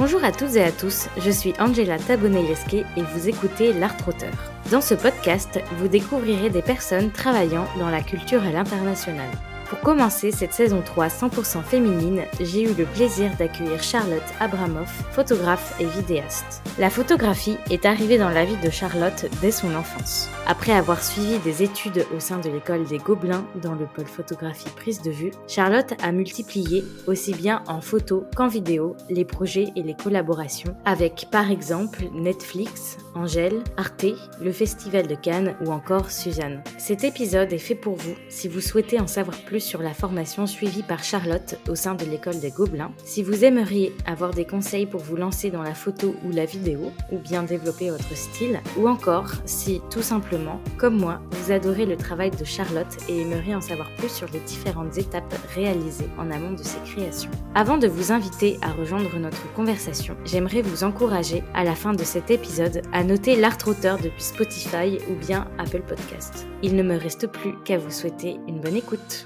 Bonjour 0.00 0.24
à 0.24 0.32
toutes 0.32 0.56
et 0.56 0.64
à 0.64 0.72
tous, 0.72 1.10
je 1.18 1.30
suis 1.30 1.52
Angela 1.58 1.98
Tabonelesque 1.98 2.72
et 2.72 3.02
vous 3.12 3.28
écoutez 3.28 3.74
L'Art 3.74 3.98
Trotteur. 3.98 4.32
Dans 4.70 4.80
ce 4.80 4.94
podcast, 4.94 5.60
vous 5.76 5.88
découvrirez 5.88 6.48
des 6.48 6.62
personnes 6.62 7.10
travaillant 7.10 7.66
dans 7.78 7.90
la 7.90 8.00
culture 8.00 8.42
à 8.42 8.50
l'international. 8.50 9.28
Pour 9.70 9.78
commencer 9.82 10.32
cette 10.32 10.52
saison 10.52 10.82
3 10.84 11.06
100% 11.06 11.62
féminine, 11.62 12.22
j'ai 12.40 12.64
eu 12.64 12.74
le 12.74 12.86
plaisir 12.86 13.30
d'accueillir 13.38 13.80
Charlotte 13.80 14.20
Abramoff, 14.40 14.90
photographe 15.12 15.76
et 15.78 15.84
vidéaste. 15.84 16.60
La 16.76 16.90
photographie 16.90 17.56
est 17.70 17.86
arrivée 17.86 18.18
dans 18.18 18.30
la 18.30 18.44
vie 18.44 18.56
de 18.56 18.68
Charlotte 18.68 19.26
dès 19.40 19.52
son 19.52 19.72
enfance. 19.76 20.28
Après 20.48 20.72
avoir 20.72 21.04
suivi 21.04 21.38
des 21.38 21.62
études 21.62 22.04
au 22.16 22.18
sein 22.18 22.38
de 22.38 22.50
l'école 22.50 22.84
des 22.84 22.98
Gobelins 22.98 23.44
dans 23.62 23.76
le 23.76 23.86
pôle 23.86 24.06
photographie 24.06 24.70
prise 24.74 25.02
de 25.02 25.12
vue, 25.12 25.30
Charlotte 25.46 25.94
a 26.02 26.10
multiplié, 26.10 26.82
aussi 27.06 27.32
bien 27.32 27.62
en 27.68 27.80
photo 27.80 28.24
qu'en 28.34 28.48
vidéo, 28.48 28.96
les 29.08 29.24
projets 29.24 29.68
et 29.76 29.84
les 29.84 29.94
collaborations 29.94 30.74
avec 30.84 31.28
par 31.30 31.48
exemple 31.48 32.06
Netflix, 32.12 32.98
Angèle, 33.14 33.62
Arte, 33.76 34.06
le 34.42 34.50
Festival 34.50 35.06
de 35.06 35.14
Cannes 35.14 35.54
ou 35.64 35.70
encore 35.70 36.10
Suzanne. 36.10 36.64
Cet 36.76 37.04
épisode 37.04 37.52
est 37.52 37.58
fait 37.58 37.76
pour 37.76 37.94
vous 37.94 38.16
si 38.28 38.48
vous 38.48 38.60
souhaitez 38.60 38.98
en 38.98 39.06
savoir 39.06 39.36
plus 39.38 39.59
sur 39.60 39.82
la 39.82 39.94
formation 39.94 40.46
suivie 40.46 40.82
par 40.82 41.04
Charlotte 41.04 41.58
au 41.68 41.74
sein 41.74 41.94
de 41.94 42.04
l'école 42.04 42.40
des 42.40 42.50
Gobelins. 42.50 42.92
Si 43.04 43.22
vous 43.22 43.44
aimeriez 43.44 43.94
avoir 44.06 44.32
des 44.32 44.44
conseils 44.44 44.86
pour 44.86 45.00
vous 45.00 45.16
lancer 45.16 45.50
dans 45.50 45.62
la 45.62 45.74
photo 45.74 46.14
ou 46.24 46.30
la 46.30 46.44
vidéo, 46.44 46.92
ou 47.12 47.18
bien 47.18 47.42
développer 47.42 47.90
votre 47.90 48.16
style, 48.16 48.60
ou 48.76 48.88
encore 48.88 49.30
si 49.44 49.80
tout 49.90 50.02
simplement, 50.02 50.60
comme 50.78 50.98
moi, 50.98 51.20
vous 51.30 51.52
adorez 51.52 51.86
le 51.86 51.96
travail 51.96 52.30
de 52.30 52.44
Charlotte 52.44 52.96
et 53.08 53.20
aimeriez 53.20 53.54
en 53.54 53.60
savoir 53.60 53.90
plus 53.96 54.10
sur 54.10 54.28
les 54.32 54.40
différentes 54.40 54.98
étapes 54.98 55.34
réalisées 55.54 56.08
en 56.18 56.30
amont 56.30 56.52
de 56.52 56.62
ses 56.62 56.80
créations. 56.80 57.30
Avant 57.54 57.78
de 57.78 57.88
vous 57.88 58.12
inviter 58.12 58.58
à 58.62 58.72
rejoindre 58.72 59.18
notre 59.18 59.52
conversation, 59.52 60.16
j'aimerais 60.24 60.62
vous 60.62 60.84
encourager 60.84 61.42
à 61.54 61.64
la 61.64 61.74
fin 61.74 61.92
de 61.92 62.04
cet 62.04 62.30
épisode 62.30 62.82
à 62.92 63.04
noter 63.04 63.36
l'art 63.36 63.58
auteur 63.66 63.98
depuis 63.98 64.22
Spotify 64.22 64.98
ou 65.10 65.14
bien 65.14 65.46
Apple 65.58 65.82
Podcast. 65.82 66.46
Il 66.62 66.76
ne 66.76 66.82
me 66.82 66.96
reste 66.96 67.26
plus 67.26 67.54
qu'à 67.64 67.78
vous 67.78 67.90
souhaiter 67.90 68.38
une 68.46 68.60
bonne 68.60 68.76
écoute. 68.76 69.24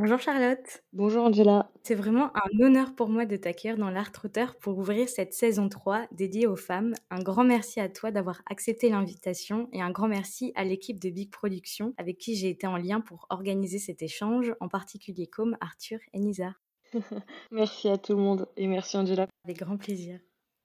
Bonjour 0.00 0.20
Charlotte. 0.20 0.84
Bonjour 0.92 1.24
Angela. 1.24 1.72
C'est 1.82 1.96
vraiment 1.96 2.30
un 2.32 2.60
honneur 2.64 2.94
pour 2.94 3.08
moi 3.08 3.26
de 3.26 3.34
t'accueillir 3.34 3.76
dans 3.76 3.90
l'Art 3.90 4.12
Trotteur 4.12 4.54
pour 4.54 4.78
ouvrir 4.78 5.08
cette 5.08 5.34
saison 5.34 5.68
3 5.68 6.06
dédiée 6.12 6.46
aux 6.46 6.54
femmes. 6.54 6.94
Un 7.10 7.18
grand 7.18 7.42
merci 7.42 7.80
à 7.80 7.88
toi 7.88 8.12
d'avoir 8.12 8.40
accepté 8.48 8.90
l'invitation 8.90 9.68
et 9.72 9.82
un 9.82 9.90
grand 9.90 10.06
merci 10.06 10.52
à 10.54 10.62
l'équipe 10.62 11.00
de 11.00 11.10
Big 11.10 11.32
Production 11.32 11.94
avec 11.96 12.16
qui 12.16 12.36
j'ai 12.36 12.48
été 12.48 12.68
en 12.68 12.76
lien 12.76 13.00
pour 13.00 13.26
organiser 13.28 13.80
cet 13.80 14.00
échange, 14.00 14.54
en 14.60 14.68
particulier 14.68 15.26
comme 15.26 15.56
Arthur 15.60 15.98
et 16.12 16.20
Nizar. 16.20 16.52
merci 17.50 17.88
à 17.88 17.98
tout 17.98 18.12
le 18.12 18.22
monde 18.22 18.46
et 18.56 18.68
merci 18.68 18.96
Angela. 18.96 19.26
Avec 19.44 19.58
grand 19.58 19.78
plaisir. 19.78 20.20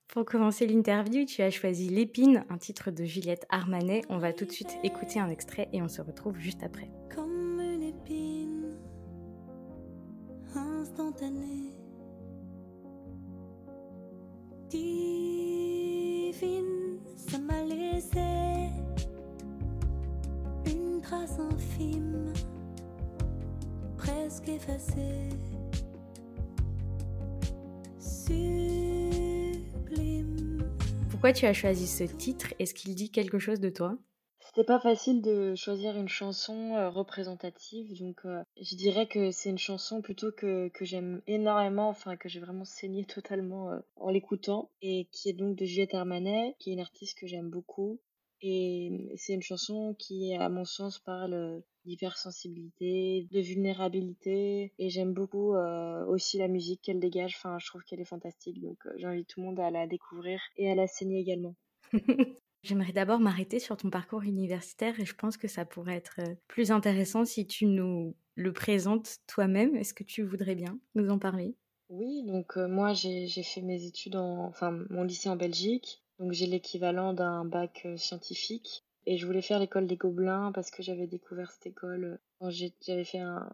Pour 0.10 0.26
commencer 0.26 0.68
l'interview, 0.68 1.26
tu 1.26 1.42
as 1.42 1.50
choisi 1.50 1.90
L'épine, 1.90 2.46
un 2.52 2.60
titre 2.60 2.92
de 2.92 3.04
Juliette 3.04 3.48
Armanet. 3.50 4.04
On 4.10 4.20
va 4.20 4.32
tout 4.32 4.46
de 4.46 4.52
suite 4.52 4.78
écouter 4.84 5.20
un 5.20 5.30
extrait 5.30 5.70
et 5.74 5.82
on 5.82 5.88
se 5.88 6.04
retrouve 6.04 6.38
juste 6.38 6.62
après. 6.62 6.92
Divine, 14.70 17.00
ça 17.16 17.38
m'a 17.38 17.64
laissé 17.64 18.70
une 20.66 21.00
trace 21.02 21.40
infime, 21.40 22.34
presque 23.98 24.50
effacée. 24.50 25.30
Sublime. 28.00 29.14
Pourquoi 31.10 31.34
tu 31.34 31.46
as 31.46 31.54
choisi 31.54 31.88
ce 31.88 32.04
titre? 32.04 32.54
Est-ce 32.60 32.74
qu'il 32.74 32.96
dit 32.96 33.12
quelque 33.12 33.40
chose 33.40 33.60
de 33.60 33.70
toi? 33.70 33.98
C'était 34.56 34.68
pas 34.68 34.80
facile 34.80 35.24
de 35.24 35.56
choisir 35.56 35.98
une 35.98 36.08
chanson 36.08 36.76
euh, 36.76 36.88
représentative, 36.88 37.98
donc 37.98 38.24
euh, 38.26 38.44
je 38.62 38.76
dirais 38.76 39.08
que 39.08 39.32
c'est 39.32 39.50
une 39.50 39.58
chanson 39.58 40.04
plutôt 40.04 40.32
que, 40.32 40.68
que 40.68 40.86
j'aime 40.86 41.24
énormément, 41.26 41.90
enfin 41.90 42.18
que 42.18 42.30
j'ai 42.30 42.40
vraiment 42.40 42.64
saigné 42.64 43.04
totalement 43.06 43.72
euh, 43.72 43.80
en 43.96 44.12
l'écoutant, 44.12 44.70
et 44.84 45.08
qui 45.12 45.30
est 45.30 45.34
donc 45.34 45.56
de 45.56 45.66
Juliette 45.66 45.96
Armanet, 45.96 46.56
qui 46.60 46.70
est 46.70 46.74
une 46.74 46.82
artiste 46.82 47.18
que 47.18 47.26
j'aime 47.26 47.50
beaucoup. 47.50 48.00
Et 48.44 49.16
c'est 49.18 49.34
une 49.34 49.42
chanson 49.42 49.96
qui, 49.98 50.36
à 50.36 50.50
mon 50.50 50.66
sens, 50.66 51.00
parle 51.00 51.64
d'hypersensibilité, 51.86 53.28
de 53.32 53.40
vulnérabilité, 53.40 54.72
et 54.78 54.90
j'aime 54.90 55.14
beaucoup 55.14 55.56
aussi 56.10 56.38
la 56.38 56.50
musique 56.50 56.82
qu'elle 56.82 57.00
dégage, 57.00 57.36
enfin 57.38 57.58
je 57.60 57.66
trouve 57.68 57.84
qu'elle 57.86 58.02
est 58.02 58.06
fantastique, 58.06 58.62
donc 58.62 58.78
j'invite 58.98 59.30
tout 59.30 59.40
le 59.40 59.48
monde 59.48 59.60
à 59.62 59.72
la 59.72 59.88
découvrir 59.88 60.42
et 60.58 60.70
à 60.70 60.76
la 60.76 60.88
saigner 60.88 61.22
également. 61.22 61.56
J'aimerais 62.64 62.94
d'abord 62.94 63.20
m'arrêter 63.20 63.60
sur 63.60 63.76
ton 63.76 63.90
parcours 63.90 64.24
universitaire 64.24 65.00
et 65.00 65.06
je 65.06 65.16
pense 65.16 65.36
que 65.36 65.50
ça 65.50 65.66
pourrait 65.66 65.96
être 65.98 66.22
plus 66.48 66.72
intéressant 66.72 67.26
si 67.26 67.46
tu 67.46 67.66
nous 67.66 68.16
le 68.36 68.54
présentes 68.54 69.18
toi-même. 69.28 69.76
Est-ce 69.76 69.94
que 69.94 70.04
tu 70.04 70.24
voudrais 70.24 70.56
bien 70.56 70.80
nous 70.96 71.10
en 71.10 71.20
parler? 71.20 71.56
Oui, 71.90 72.24
donc 72.24 72.56
moi 72.56 72.94
j'ai 72.94 73.28
fait 73.28 73.62
mes 73.62 73.86
études 73.86 74.16
en, 74.16 74.46
enfin 74.46 74.72
mon 74.90 75.04
lycée 75.04 75.30
en 75.30 75.36
Belgique, 75.36 76.02
donc 76.20 76.32
j'ai 76.32 76.48
l'équivalent 76.48 77.14
d'un 77.14 77.46
bac 77.46 77.86
scientifique. 77.98 78.84
Et 79.06 79.18
je 79.18 79.26
voulais 79.26 79.42
faire 79.42 79.60
l'école 79.60 79.86
des 79.86 79.98
Gobelins 79.98 80.54
parce 80.54 80.72
que 80.72 80.82
j'avais 80.82 81.08
découvert 81.08 81.52
cette 81.52 81.68
école 81.68 82.20
quand 82.40 82.50
j'avais 82.50 83.04
fait 83.04 83.20
un 83.20 83.50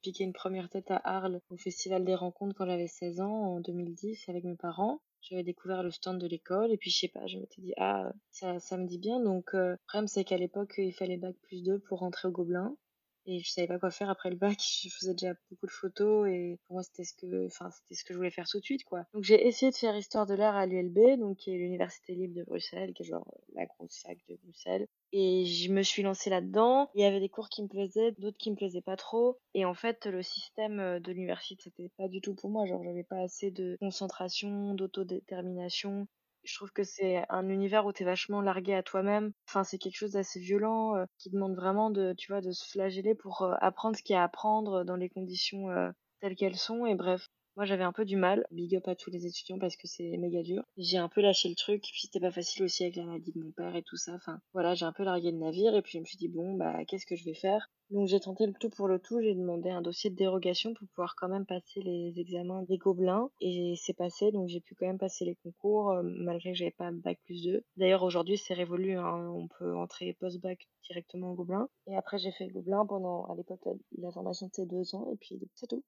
piqué 0.00 0.24
une 0.24 0.32
première 0.32 0.70
tête 0.70 0.90
à 0.90 0.96
Arles 0.96 1.40
au 1.50 1.56
festival 1.58 2.04
des 2.04 2.14
rencontres 2.14 2.54
quand 2.56 2.64
j'avais 2.64 2.86
16 2.86 3.20
ans 3.20 3.56
en 3.56 3.60
2010 3.60 4.26
avec 4.30 4.44
mes 4.44 4.56
parents 4.56 5.02
j'avais 5.22 5.42
découvert 5.42 5.82
le 5.82 5.90
stand 5.90 6.20
de 6.20 6.26
l'école 6.26 6.72
et 6.72 6.76
puis 6.76 6.90
je 6.90 6.98
sais 6.98 7.08
pas, 7.08 7.26
je 7.26 7.38
m'étais 7.38 7.60
dit 7.60 7.72
ah 7.76 8.12
ça, 8.30 8.58
ça 8.60 8.76
me 8.76 8.86
dit 8.86 8.98
bien 8.98 9.20
donc 9.20 9.54
euh, 9.54 9.72
le 9.72 9.78
problème 9.88 10.08
c'est 10.08 10.24
qu'à 10.24 10.38
l'époque 10.38 10.74
il 10.78 10.92
fallait 10.92 11.16
bac 11.16 11.36
plus 11.42 11.62
2 11.62 11.78
pour 11.80 12.00
rentrer 12.00 12.28
au 12.28 12.30
Gobelin 12.30 12.76
et 13.26 13.40
je 13.40 13.50
savais 13.50 13.66
pas 13.66 13.78
quoi 13.78 13.90
faire 13.90 14.08
après 14.08 14.30
le 14.30 14.36
bac, 14.36 14.58
je 14.82 14.88
faisais 14.88 15.12
déjà 15.12 15.34
beaucoup 15.50 15.66
de 15.66 15.72
photos 15.72 16.28
et 16.28 16.58
pour 16.66 16.74
moi 16.74 16.82
c'était 16.82 17.04
ce 17.04 17.14
que 17.14 17.46
enfin 17.46 17.70
c'était 17.70 17.94
ce 17.94 18.04
que 18.04 18.12
je 18.12 18.18
voulais 18.18 18.30
faire 18.30 18.46
tout 18.48 18.60
de 18.60 18.64
suite 18.64 18.84
quoi. 18.84 19.04
Donc 19.14 19.24
j'ai 19.24 19.46
essayé 19.46 19.70
de 19.70 19.76
faire 19.76 19.96
histoire 19.96 20.26
de 20.26 20.34
l'art 20.34 20.56
à 20.56 20.66
l'ULB 20.66 21.18
donc 21.18 21.38
qui 21.38 21.50
est 21.50 21.58
l'université 21.58 22.14
libre 22.14 22.34
de 22.34 22.44
Bruxelles 22.44 22.92
qui 22.94 23.02
est 23.02 23.06
genre 23.06 23.26
la 23.54 23.66
grosse 23.66 23.92
sac 23.92 24.18
de 24.28 24.36
Bruxelles 24.44 24.86
et 25.12 25.44
je 25.46 25.72
me 25.72 25.82
suis 25.82 26.02
lancée 26.02 26.30
là-dedans. 26.30 26.90
Il 26.94 27.02
y 27.02 27.04
avait 27.04 27.20
des 27.20 27.28
cours 27.28 27.48
qui 27.48 27.62
me 27.62 27.68
plaisaient, 27.68 28.12
d'autres 28.18 28.36
qui 28.38 28.50
me 28.50 28.56
plaisaient 28.56 28.80
pas 28.82 28.96
trop. 28.96 29.38
Et 29.54 29.64
en 29.64 29.74
fait, 29.74 30.06
le 30.06 30.22
système 30.22 30.80
euh, 30.80 31.00
de 31.00 31.12
l'université, 31.12 31.62
c'était 31.64 31.90
pas 31.96 32.08
du 32.08 32.20
tout 32.20 32.34
pour 32.34 32.50
moi. 32.50 32.66
Genre, 32.66 32.82
j'avais 32.82 33.04
pas 33.04 33.20
assez 33.20 33.50
de 33.50 33.76
concentration, 33.80 34.74
d'autodétermination. 34.74 36.06
Je 36.44 36.54
trouve 36.54 36.72
que 36.72 36.84
c'est 36.84 37.24
un 37.28 37.48
univers 37.48 37.86
où 37.86 37.92
t'es 37.92 38.04
vachement 38.04 38.40
largué 38.40 38.74
à 38.74 38.82
toi-même. 38.82 39.32
Enfin, 39.48 39.64
c'est 39.64 39.78
quelque 39.78 39.96
chose 39.96 40.12
d'assez 40.12 40.38
violent, 40.40 40.96
euh, 40.96 41.04
qui 41.18 41.30
demande 41.30 41.54
vraiment 41.56 41.90
de, 41.90 42.14
tu 42.16 42.30
vois, 42.30 42.40
de 42.40 42.52
se 42.52 42.68
flageller 42.68 43.14
pour 43.14 43.42
euh, 43.42 43.54
apprendre 43.60 43.96
ce 43.96 44.02
qu'il 44.02 44.14
y 44.14 44.16
a 44.16 44.22
à 44.22 44.24
apprendre 44.24 44.84
dans 44.84 44.96
les 44.96 45.08
conditions 45.08 45.66
telles 46.20 46.36
qu'elles 46.36 46.56
sont. 46.56 46.86
Et 46.86 46.94
bref, 46.94 47.28
moi, 47.56 47.64
j'avais 47.64 47.84
un 47.84 47.92
peu 47.92 48.04
du 48.04 48.16
mal. 48.16 48.46
Big 48.50 48.76
up 48.76 48.86
à 48.86 48.94
tous 48.94 49.10
les 49.10 49.26
étudiants 49.26 49.58
parce 49.58 49.76
que 49.76 49.86
c'est 49.86 50.16
méga 50.18 50.42
dur. 50.42 50.62
J'ai 50.76 50.98
un 50.98 51.08
peu 51.08 51.22
lâché 51.22 51.48
le 51.48 51.54
truc. 51.54 51.82
Puis 51.82 52.02
c'était 52.02 52.20
pas 52.20 52.30
facile 52.30 52.64
aussi 52.64 52.82
avec 52.82 52.96
la 52.96 53.04
maladie 53.04 53.32
de 53.32 53.40
mon 53.42 53.50
père 53.50 53.74
et 53.74 53.82
tout 53.82 53.96
ça. 53.96 54.12
Enfin, 54.14 54.40
voilà, 54.52 54.74
j'ai 54.74 54.84
un 54.84 54.92
peu 54.92 55.04
largué 55.04 55.30
le 55.30 55.38
navire. 55.38 55.74
Et 55.74 55.80
puis 55.80 55.92
je 55.92 56.00
me 56.00 56.04
suis 56.04 56.18
dit, 56.18 56.28
bon, 56.28 56.54
bah, 56.54 56.84
qu'est-ce 56.84 57.06
que 57.06 57.16
je 57.16 57.24
vais 57.24 57.34
faire? 57.34 57.70
Donc 57.88 58.08
j'ai 58.08 58.20
tenté 58.20 58.46
le 58.46 58.52
tout 58.52 58.68
pour 58.68 58.88
le 58.88 58.98
tout. 58.98 59.22
J'ai 59.22 59.34
demandé 59.34 59.70
un 59.70 59.80
dossier 59.80 60.10
de 60.10 60.16
dérogation 60.16 60.74
pour 60.74 60.86
pouvoir 60.88 61.14
quand 61.16 61.28
même 61.28 61.46
passer 61.46 61.80
les 61.80 62.12
examens 62.20 62.62
des 62.64 62.76
gobelins. 62.76 63.30
Et 63.40 63.74
c'est 63.80 63.94
passé. 63.94 64.32
Donc 64.32 64.48
j'ai 64.48 64.60
pu 64.60 64.74
quand 64.74 64.86
même 64.86 64.98
passer 64.98 65.24
les 65.24 65.36
concours 65.36 65.92
euh, 65.92 66.02
malgré 66.04 66.52
que 66.52 66.58
j'avais 66.58 66.72
pas 66.72 66.90
bac 66.92 67.18
plus 67.24 67.42
2. 67.42 67.64
D'ailleurs, 67.78 68.02
aujourd'hui, 68.02 68.36
c'est 68.36 68.54
révolu. 68.54 68.98
Hein. 68.98 69.30
On 69.30 69.48
peut 69.48 69.74
entrer 69.74 70.12
post-bac 70.20 70.58
directement 70.84 71.30
au 71.30 71.34
gobelin. 71.34 71.68
Et 71.86 71.96
après, 71.96 72.18
j'ai 72.18 72.32
fait 72.32 72.46
le 72.46 72.52
gobelin 72.52 72.84
pendant, 72.84 73.24
à 73.26 73.34
l'époque, 73.34 73.66
la 73.96 74.10
formation 74.10 74.50
de 74.58 74.64
deux 74.64 74.94
ans. 74.94 75.08
Et 75.12 75.16
puis 75.16 75.40
c'est 75.54 75.68
tout. 75.68 75.82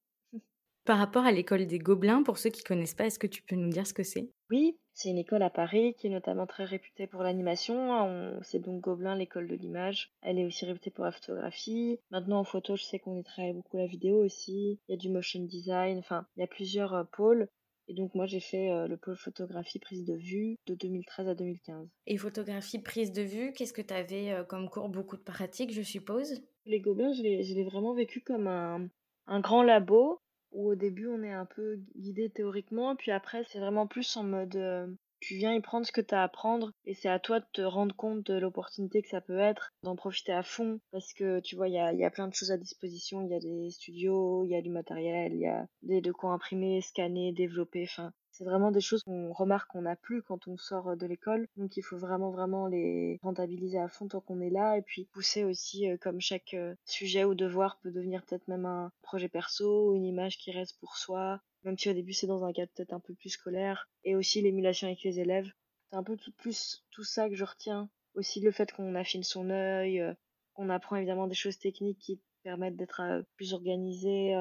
Par 0.88 0.96
rapport 0.96 1.26
à 1.26 1.32
l'école 1.32 1.67
des 1.67 1.79
Gobelins, 1.79 2.23
pour 2.23 2.38
ceux 2.38 2.49
qui 2.49 2.64
connaissent 2.64 2.94
pas, 2.94 3.05
est-ce 3.05 3.19
que 3.19 3.26
tu 3.26 3.43
peux 3.43 3.56
nous 3.56 3.69
dire 3.69 3.87
ce 3.87 3.93
que 3.93 4.02
c'est? 4.02 4.31
Oui, 4.49 4.79
c'est 4.94 5.11
une 5.11 5.19
école 5.19 5.43
à 5.43 5.50
Paris 5.50 5.94
qui 5.99 6.06
est 6.06 6.11
notamment 6.11 6.46
très 6.46 6.64
réputée 6.64 7.06
pour 7.06 7.23
l'animation. 7.23 8.40
C'est 8.43 8.61
donc 8.61 8.81
Gobelin, 8.81 9.14
l'école 9.14 9.49
de 9.49 9.55
l'image. 9.55 10.11
Elle 10.23 10.38
est 10.38 10.46
aussi 10.46 10.64
réputée 10.64 10.88
pour 10.90 11.05
la 11.05 11.12
photographie. 11.12 12.00
Maintenant 12.11 12.38
en 12.38 12.44
photo, 12.44 12.75
je 12.75 12.85
sais 12.85 12.99
qu'on 12.99 13.19
y 13.19 13.23
travaille 13.23 13.52
beaucoup 13.52 13.76
la 13.76 13.85
vidéo 13.85 14.25
aussi. 14.25 14.81
Il 14.88 14.93
y 14.93 14.94
a 14.94 14.96
du 14.96 15.11
motion 15.11 15.43
design, 15.43 15.99
enfin, 15.99 16.26
il 16.38 16.40
y 16.40 16.43
a 16.43 16.46
plusieurs 16.46 16.94
euh, 16.94 17.05
pôles. 17.05 17.49
Et 17.88 17.93
donc 17.93 18.14
moi 18.14 18.25
j'ai 18.25 18.41
fait 18.41 18.70
euh, 18.70 18.88
le 18.88 18.96
pôle 18.96 19.17
photographie 19.17 19.81
prise 19.81 20.06
de 20.06 20.14
vue 20.14 20.56
de 20.67 20.75
2013 20.75 21.29
à 21.29 21.34
2015. 21.34 21.87
Et 22.06 22.17
photographie 22.17 22.79
prise 22.79 23.12
de 23.12 23.20
vue, 23.20 23.52
qu'est-ce 23.52 23.75
que 23.75 23.82
tu 23.82 23.93
avais 23.93 24.32
euh, 24.32 24.43
comme 24.43 24.70
cours? 24.70 24.88
Beaucoup 24.88 25.19
de 25.19 25.23
pratiques 25.23 25.75
je 25.75 25.82
suppose? 25.82 26.41
Les 26.64 26.81
gobelins, 26.81 27.12
je 27.12 27.23
l'ai 27.23 27.64
vraiment 27.64 27.93
vécu 27.93 28.23
comme 28.23 28.46
un, 28.46 28.88
un 29.26 29.41
grand 29.41 29.62
labo 29.62 30.23
où 30.53 30.71
au 30.71 30.75
début 30.75 31.09
on 31.09 31.23
est 31.23 31.33
un 31.33 31.47
peu 31.47 31.79
guidé 31.97 32.31
théoriquement, 32.31 32.97
puis 32.97 33.11
après 33.11 33.45
c'est 33.45 33.59
vraiment 33.59 33.87
plus 33.87 34.17
en 34.17 34.25
mode 34.25 34.97
tu 35.21 35.35
viens 35.35 35.53
y 35.55 35.61
prendre 35.61 35.87
ce 35.87 35.93
que 35.93 36.00
tu 36.00 36.15
as 36.15 36.23
à 36.23 36.29
prendre 36.29 36.73
et 36.85 36.95
c'est 36.95 37.09
à 37.09 37.19
toi 37.19 37.41
de 37.41 37.47
te 37.53 37.62
rendre 37.62 37.95
compte 37.95 38.25
de 38.27 38.39
l'opportunité 38.39 39.03
que 39.03 39.09
ça 39.09 39.21
peut 39.21 39.39
être, 39.39 39.73
d'en 39.83 39.97
profiter 39.97 40.33
à 40.33 40.43
fond 40.43 40.81
parce 40.93 41.12
que 41.12 41.41
tu 41.41 41.56
vois, 41.56 41.69
il 41.69 41.75
y 41.75 42.05
a, 42.05 42.11
plein 42.11 42.29
de 42.29 42.35
choses 42.35 42.53
à 42.53 42.56
disposition. 42.56 43.23
Il 43.23 43.31
y 43.31 43.35
a 43.35 43.41
des 43.41 43.71
studios, 43.71 44.45
il 44.45 44.50
y 44.50 44.56
a 44.56 44.62
du 44.62 44.71
matériel, 44.71 45.33
il 45.35 45.41
y 45.41 45.47
a 45.47 45.67
des 45.83 46.00
de 46.00 46.12
quoi 46.12 46.33
imprimer, 46.33 46.81
scanner, 46.81 47.33
développer. 47.33 47.85
Enfin, 47.85 48.12
c'est 48.38 48.44
vraiment 48.44 48.70
des 48.70 48.81
choses 48.81 49.02
qu'on 49.02 49.32
remarque 49.32 49.73
qu'on 49.73 49.82
n'a 49.82 49.96
plus 49.96 50.23
quand 50.23 50.46
on 50.46 50.56
sort 50.56 50.96
de 50.96 51.06
l'école. 51.06 51.49
Donc 51.56 51.76
il 51.76 51.82
faut 51.82 51.96
vraiment 51.96 52.31
vraiment 52.31 52.69
les 52.69 53.19
rentabiliser 53.20 53.81
à 53.81 53.88
fond 53.88 54.06
tant 54.06 54.20
qu'on 54.20 54.40
est 54.40 54.50
là 54.50 54.79
et 54.79 54.82
puis 54.82 55.06
pousser 55.06 55.43
aussi 55.43 55.90
euh, 55.90 55.96
comme 55.96 56.20
chaque 56.20 56.55
euh, 56.55 56.76
sujet 56.85 57.25
ou 57.25 57.35
devoir 57.35 57.81
peut 57.81 57.90
devenir 57.90 58.25
peut-être 58.25 58.46
même 58.46 58.64
un 58.64 58.93
projet 59.02 59.29
perso, 59.29 59.93
une 59.96 60.05
image 60.05 60.38
qui 60.38 60.52
reste 60.52 60.79
pour 60.79 60.96
soi, 60.96 61.40
même 61.64 61.76
si 61.76 61.90
au 61.90 61.94
début 61.94 62.12
c'est 62.12 62.29
dans 62.29 62.44
un 62.44 62.52
cadre 62.52 62.70
peut-être 62.76 62.93
un 62.93 63.00
peu 63.00 63.12
plus 63.12 63.31
scolaire 63.31 63.88
et 64.05 64.14
aussi 64.14 64.41
l'émulation 64.41 64.87
avec 64.87 65.02
les 65.02 65.19
élèves. 65.19 65.50
C'est 65.91 65.96
un 65.96 66.05
peu 66.05 66.17
tout, 66.17 66.32
plus 66.32 66.84
tout 66.93 67.05
ça 67.05 67.29
que 67.29 67.34
je 67.34 67.44
retiens. 67.44 67.91
Aussi 68.14 68.41
le 68.41 68.52
fait 68.52 68.70
qu'on 68.70 68.94
affine 68.94 69.25
son 69.25 69.50
œil, 69.50 70.00
euh, 70.00 70.14
qu'on 70.55 70.70
apprend 70.70 70.94
évidemment 70.94 71.26
des 71.26 71.34
choses 71.34 71.58
techniques 71.58 71.99
qui 71.99 72.20
permettent 72.44 72.76
d'être 72.76 73.02
plus 73.34 73.52
organisé, 73.52 74.34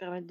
permettre 0.00 0.26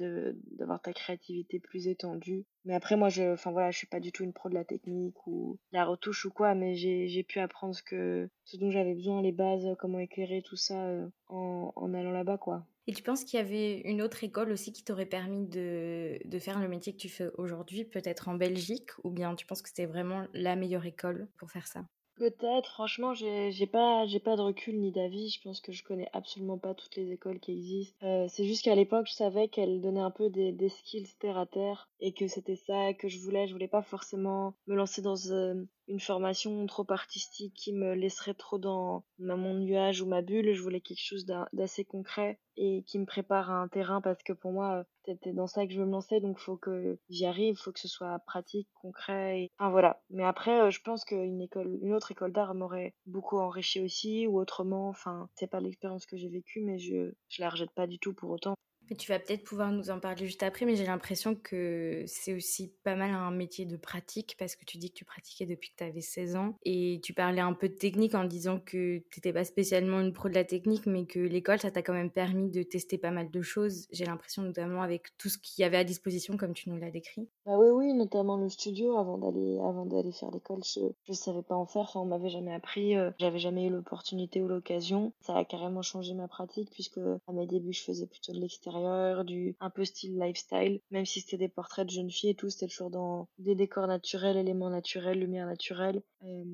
d'avoir 0.52 0.80
ta 0.82 0.92
créativité 0.92 1.58
plus 1.60 1.88
étendue. 1.88 2.44
Mais 2.64 2.74
après 2.74 2.96
moi 2.96 3.08
je 3.08 3.32
enfin 3.32 3.52
voilà, 3.52 3.70
je 3.70 3.78
suis 3.78 3.86
pas 3.86 4.00
du 4.00 4.12
tout 4.12 4.24
une 4.24 4.32
pro 4.34 4.48
de 4.50 4.54
la 4.54 4.64
technique 4.64 5.26
ou 5.26 5.58
la 5.72 5.84
retouche 5.84 6.24
ou 6.26 6.30
quoi, 6.30 6.54
mais 6.54 6.74
j'ai 6.74 7.08
j'ai 7.08 7.22
pu 7.22 7.38
apprendre 7.40 7.74
ce 7.74 7.82
que 7.82 8.28
ce 8.44 8.56
dont 8.58 8.70
j'avais 8.70 8.94
besoin, 8.94 9.22
les 9.22 9.32
bases, 9.32 9.66
comment 9.78 9.98
éclairer 9.98 10.42
tout 10.42 10.56
ça 10.56 10.86
euh, 10.88 11.08
en 11.28 11.72
en 11.76 11.94
allant 11.94 12.12
là-bas 12.12 12.38
quoi. 12.38 12.66
Et 12.86 12.92
tu 12.92 13.02
penses 13.02 13.24
qu'il 13.24 13.38
y 13.38 13.42
avait 13.42 13.80
une 13.82 14.02
autre 14.02 14.22
école 14.24 14.50
aussi 14.50 14.72
qui 14.72 14.84
t'aurait 14.84 15.06
permis 15.06 15.46
de, 15.46 16.18
de 16.24 16.38
faire 16.38 16.58
le 16.60 16.68
métier 16.68 16.92
que 16.92 16.98
tu 16.98 17.08
fais 17.08 17.30
aujourd'hui, 17.38 17.84
peut-être 17.84 18.28
en 18.28 18.34
Belgique, 18.34 18.90
ou 19.04 19.10
bien 19.10 19.34
tu 19.36 19.46
penses 19.46 19.62
que 19.62 19.68
c'était 19.68 19.86
vraiment 19.86 20.26
la 20.34 20.56
meilleure 20.56 20.86
école 20.86 21.28
pour 21.38 21.50
faire 21.50 21.66
ça? 21.68 21.86
Peut-être, 22.20 22.72
franchement, 22.72 23.14
j'ai 23.14 23.66
pas 23.66 24.04
pas 24.22 24.36
de 24.36 24.42
recul 24.42 24.78
ni 24.78 24.92
d'avis. 24.92 25.30
Je 25.30 25.40
pense 25.40 25.62
que 25.62 25.72
je 25.72 25.82
connais 25.82 26.06
absolument 26.12 26.58
pas 26.58 26.74
toutes 26.74 26.94
les 26.96 27.12
écoles 27.12 27.40
qui 27.40 27.52
existent. 27.52 27.96
Euh, 28.06 28.26
c'est 28.28 28.44
juste 28.44 28.62
qu'à 28.62 28.74
l'époque, 28.74 29.06
je 29.08 29.14
savais 29.14 29.48
qu'elles 29.48 29.80
donnaient 29.80 30.00
un 30.00 30.10
peu 30.10 30.28
des, 30.28 30.52
des 30.52 30.68
skills 30.68 31.08
terre 31.18 31.38
à 31.38 31.46
terre 31.46 31.88
et 31.98 32.12
que 32.12 32.28
c'était 32.28 32.56
ça 32.56 32.92
que 32.92 33.08
je 33.08 33.18
voulais. 33.20 33.46
Je 33.46 33.54
voulais 33.54 33.68
pas 33.68 33.80
forcément 33.80 34.52
me 34.66 34.74
lancer 34.74 35.00
dans 35.00 35.16
euh, 35.30 35.64
une 35.90 36.00
formation 36.00 36.64
trop 36.66 36.86
artistique 36.90 37.52
qui 37.54 37.72
me 37.72 37.94
laisserait 37.94 38.34
trop 38.34 38.58
dans 38.58 39.04
mon 39.18 39.54
nuage 39.54 40.00
ou 40.00 40.06
ma 40.06 40.22
bulle. 40.22 40.54
Je 40.54 40.62
voulais 40.62 40.80
quelque 40.80 41.02
chose 41.02 41.26
d'assez 41.52 41.84
concret 41.84 42.38
et 42.56 42.84
qui 42.86 42.98
me 42.98 43.06
prépare 43.06 43.50
à 43.50 43.54
un 43.54 43.68
terrain 43.68 44.00
parce 44.00 44.22
que 44.22 44.32
pour 44.32 44.52
moi, 44.52 44.84
c'était 45.04 45.32
dans 45.32 45.48
ça 45.48 45.66
que 45.66 45.72
je 45.72 45.80
veux 45.80 45.86
me 45.86 45.90
lancer. 45.90 46.20
Donc, 46.20 46.38
faut 46.38 46.56
que 46.56 46.98
j'y 47.08 47.26
arrive, 47.26 47.56
faut 47.56 47.72
que 47.72 47.80
ce 47.80 47.88
soit 47.88 48.18
pratique, 48.20 48.68
concret. 48.74 49.42
Et... 49.42 49.50
Enfin, 49.58 49.70
voilà. 49.70 50.00
Mais 50.10 50.24
après, 50.24 50.60
euh, 50.60 50.70
je 50.70 50.80
pense 50.80 51.04
qu'une 51.04 51.40
école, 51.40 51.78
une 51.82 51.92
autre 51.92 52.12
école 52.12 52.32
d'art 52.32 52.54
m'aurait 52.54 52.94
beaucoup 53.06 53.38
enrichi 53.38 53.80
aussi 53.80 54.26
ou 54.28 54.38
autrement. 54.38 54.88
Enfin, 54.88 55.28
c'est 55.34 55.50
pas 55.50 55.60
l'expérience 55.60 56.06
que 56.06 56.16
j'ai 56.16 56.28
vécue, 56.28 56.60
mais 56.60 56.78
je, 56.78 57.12
je 57.28 57.42
la 57.42 57.50
rejette 57.50 57.72
pas 57.72 57.88
du 57.88 57.98
tout 57.98 58.14
pour 58.14 58.30
autant 58.30 58.54
tu 58.96 59.10
vas 59.10 59.18
peut-être 59.18 59.44
pouvoir 59.44 59.70
nous 59.72 59.90
en 59.90 60.00
parler 60.00 60.26
juste 60.26 60.42
après, 60.42 60.66
mais 60.66 60.76
j'ai 60.76 60.86
l'impression 60.86 61.34
que 61.34 62.04
c'est 62.06 62.34
aussi 62.34 62.72
pas 62.82 62.96
mal 62.96 63.10
un 63.10 63.30
métier 63.30 63.64
de 63.64 63.76
pratique 63.76 64.36
parce 64.38 64.56
que 64.56 64.64
tu 64.64 64.78
dis 64.78 64.90
que 64.90 64.96
tu 64.96 65.04
pratiquais 65.04 65.46
depuis 65.46 65.70
que 65.70 65.76
tu 65.76 65.84
avais 65.84 66.00
16 66.00 66.36
ans 66.36 66.54
et 66.64 67.00
tu 67.02 67.12
parlais 67.12 67.40
un 67.40 67.52
peu 67.52 67.68
de 67.68 67.74
technique 67.74 68.14
en 68.14 68.24
disant 68.24 68.58
que 68.58 68.98
tu 68.98 69.18
n'étais 69.18 69.32
pas 69.32 69.44
spécialement 69.44 70.00
une 70.00 70.12
pro 70.12 70.28
de 70.28 70.34
la 70.34 70.44
technique, 70.44 70.86
mais 70.86 71.06
que 71.06 71.20
l'école, 71.20 71.60
ça 71.60 71.70
t'a 71.70 71.82
quand 71.82 71.92
même 71.92 72.10
permis 72.10 72.50
de 72.50 72.62
tester 72.62 72.98
pas 72.98 73.10
mal 73.10 73.30
de 73.30 73.42
choses. 73.42 73.86
J'ai 73.92 74.04
l'impression 74.04 74.42
notamment 74.42 74.82
avec 74.82 75.16
tout 75.18 75.28
ce 75.28 75.38
qu'il 75.38 75.62
y 75.62 75.64
avait 75.64 75.76
à 75.76 75.84
disposition 75.84 76.36
comme 76.36 76.54
tu 76.54 76.68
nous 76.70 76.76
l'as 76.76 76.90
décrit. 76.90 77.28
Bah 77.46 77.56
oui, 77.58 77.68
oui, 77.70 77.94
notamment 77.94 78.36
le 78.36 78.48
studio. 78.48 78.96
Avant 78.96 79.18
d'aller, 79.18 79.58
avant 79.60 79.86
d'aller 79.86 80.12
faire 80.12 80.30
l'école, 80.30 80.62
je, 80.64 80.80
je 81.04 81.12
savais 81.12 81.42
pas 81.42 81.54
en 81.54 81.66
faire. 81.66 81.82
Enfin, 81.82 82.00
on 82.00 82.06
m'avait 82.06 82.28
jamais 82.28 82.52
appris. 82.52 82.96
Euh, 82.96 83.10
j'avais 83.18 83.38
jamais 83.38 83.66
eu 83.66 83.70
l'opportunité 83.70 84.40
ou 84.42 84.48
l'occasion. 84.48 85.12
Ça 85.20 85.36
a 85.36 85.44
carrément 85.44 85.82
changé 85.82 86.14
ma 86.14 86.28
pratique 86.28 86.70
puisque 86.72 86.98
à 86.98 87.32
mes 87.32 87.46
débuts, 87.46 87.72
je 87.72 87.82
faisais 87.82 88.06
plutôt 88.06 88.32
de 88.32 88.38
l'extérieur 88.38 88.79
du 89.24 89.56
un 89.60 89.70
peu 89.70 89.84
style 89.84 90.18
lifestyle, 90.18 90.80
même 90.90 91.06
si 91.06 91.20
c'était 91.20 91.36
des 91.36 91.48
portraits 91.48 91.86
de 91.86 91.92
jeunes 91.92 92.10
filles 92.10 92.30
et 92.30 92.34
tout, 92.34 92.50
c'était 92.50 92.68
toujours 92.68 92.90
dans 92.90 93.28
des 93.38 93.54
décors 93.54 93.86
naturels, 93.86 94.36
éléments 94.36 94.70
naturels, 94.70 95.18
lumière 95.18 95.46
naturelle, 95.46 96.02
euh, 96.24 96.44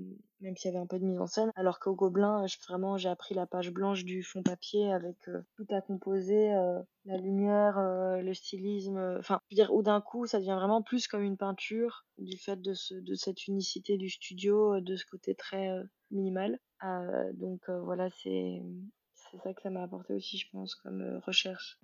même 0.40 0.56
s'il 0.56 0.70
y 0.70 0.75
avait 0.75 0.82
un 0.82 0.87
peu 0.87 0.99
de 0.99 1.05
mise 1.05 1.20
en 1.20 1.26
scène. 1.26 1.50
Alors 1.56 1.78
qu'au 1.78 1.94
Gobelin, 1.94 2.46
je, 2.46 2.56
vraiment, 2.67 2.96
j'ai 2.96 3.08
appris 3.08 3.34
la 3.34 3.46
page 3.46 3.70
blanche 3.70 4.05
du 4.05 4.23
fond 4.23 4.43
papier 4.43 4.93
avec 4.93 5.17
euh, 5.28 5.40
tout 5.56 5.67
à 5.70 5.81
composer, 5.81 6.55
euh, 6.55 6.81
la 7.05 7.17
lumière, 7.17 7.78
le 7.78 8.34
stylisme, 8.34 8.99
enfin, 9.19 9.40
je 9.50 9.56
dire, 9.56 9.72
où 9.72 9.82
d'un 9.82 10.00
coup, 10.00 10.26
ça 10.26 10.38
devient 10.38 10.56
vraiment 10.58 10.82
plus 10.82 11.06
comme 11.06 11.22
une 11.22 11.37
peinture 11.37 12.05
du 12.19 12.37
fait 12.37 12.61
de, 12.61 12.75
de 13.00 13.14
cette 13.14 13.46
unicité 13.46 13.96
du 13.96 14.11
studio, 14.11 14.81
de 14.81 14.96
ce 14.96 15.05
côté 15.06 15.37
très 15.37 15.70
minimal. 16.11 16.58
donc 17.34 17.70
voilà, 17.70 18.11
c'est 18.11 18.61
c'est 19.14 19.38
ça 19.43 19.55
que 19.55 19.62
ça 19.62 19.70
m'a 19.70 19.82
apporté 19.82 20.14
aussi, 20.14 20.38
je 20.38 20.50
pense, 20.50 20.75
comme 20.75 21.20
recherche. 21.25 21.79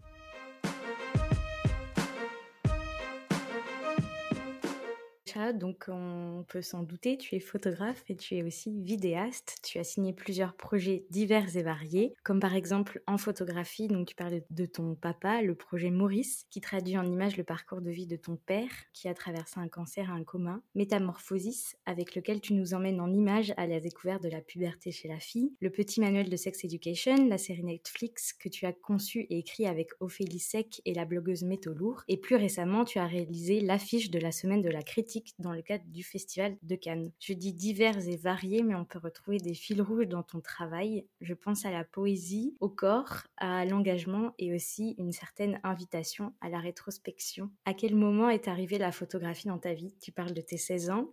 Donc 5.53 5.85
on 5.89 6.45
peut 6.49 6.63
s'en 6.63 6.83
douter, 6.83 7.17
tu 7.17 7.35
es 7.35 7.41
photographe 7.41 8.05
et 8.09 8.17
tu 8.17 8.37
es 8.37 8.43
aussi 8.43 8.83
vidéaste. 8.83 9.57
Tu 9.63 9.79
as 9.79 9.85
signé 9.85 10.13
plusieurs 10.13 10.55
projets 10.55 11.07
divers 11.11 11.57
et 11.57 11.63
variés, 11.63 12.15
comme 12.23 12.41
par 12.41 12.55
exemple 12.55 13.03
en 13.07 13.19
photographie, 13.19 13.89
donc 13.89 14.09
tu 14.09 14.15
parles 14.15 14.43
de 14.51 14.67
ton 14.67 14.95
papa, 14.95 15.43
le 15.43 15.55
projet 15.55 15.91
Maurice, 15.91 16.47
qui 16.51 16.61
traduit 16.61 16.99
en 16.99 17.07
images 17.07 17.37
le 17.37 17.45
parcours 17.45 17.81
de 17.81 17.91
vie 17.91 18.07
de 18.07 18.17
ton 18.17 18.37
père, 18.37 18.71
qui 18.93 19.09
a 19.09 19.15
traversé 19.15 19.61
un 19.61 19.69
cancer 19.69 20.09
et 20.09 20.13
un 20.13 20.25
coma, 20.25 20.61
Métamorphosis, 20.75 21.77
avec 21.87 22.15
lequel 22.15 22.41
tu 22.41 22.55
nous 22.55 22.75
emmènes 22.75 23.01
en 23.01 23.13
images 23.13 23.55
à 23.57 23.67
la 23.67 23.81
découverte 23.81 24.23
de 24.23 24.29
la 24.29 24.41
puberté 24.41 24.93
chez 24.93 25.09
la 25.09 25.19
fille, 25.19 25.53
le 25.61 25.71
petit 25.71 26.01
manuel 26.01 26.29
de 26.29 26.37
sex 26.37 26.65
education, 26.65 27.29
la 27.29 27.39
série 27.39 27.65
Netflix 27.65 28.33
que 28.33 28.49
tu 28.49 28.67
as 28.67 28.73
conçu 28.73 29.21
et 29.31 29.39
écrit 29.39 29.67
avec 29.67 29.91
Ophélie 30.01 30.39
Sec 30.39 30.83
et 30.85 30.95
la 30.95 31.05
blogueuse 31.05 31.45
Métolour, 31.45 32.03
et 32.09 32.17
plus 32.17 32.37
récemment 32.37 32.85
tu 32.85 32.99
as 32.99 33.07
réalisé 33.07 33.61
l'affiche 33.61 34.11
de 34.11 34.19
la 34.19 34.33
semaine 34.33 34.63
de 34.63 34.69
la 34.69 34.83
critique 34.83 35.22
dans 35.39 35.53
le 35.53 35.63
cadre 35.63 35.85
du 35.87 36.03
Festival 36.03 36.57
de 36.63 36.77
Cannes. 36.77 37.13
Je 37.19 37.33
dis 37.33 37.53
divers 37.53 38.09
et 38.09 38.17
variés, 38.17 38.63
mais 38.63 38.75
on 38.75 38.85
peut 38.85 38.99
retrouver 38.99 39.39
des 39.39 39.55
fils 39.55 39.81
rouges 39.81 40.09
dans 40.09 40.23
ton 40.23 40.41
travail. 40.41 41.07
Je 41.21 41.35
pense 41.35 41.65
à 41.65 41.71
la 41.71 41.85
poésie, 41.85 42.57
au 42.61 42.69
corps, 42.69 43.23
à 43.37 43.65
l'engagement 43.65 44.35
et 44.39 44.55
aussi 44.55 44.95
une 44.99 45.13
certaine 45.13 45.61
invitation 45.63 46.35
à 46.41 46.49
la 46.49 46.61
rétrospection. 46.61 47.51
À 47.65 47.75
quel 47.75 47.95
moment 47.95 48.29
est 48.29 48.49
arrivée 48.49 48.79
la 48.79 48.93
photographie 48.93 49.49
dans 49.49 49.59
ta 49.59 49.75
vie? 49.75 49.95
Tu 50.01 50.13
parles 50.13 50.35
de 50.35 50.41
tes 50.41 50.57
16 50.57 50.91
ans. 50.91 51.09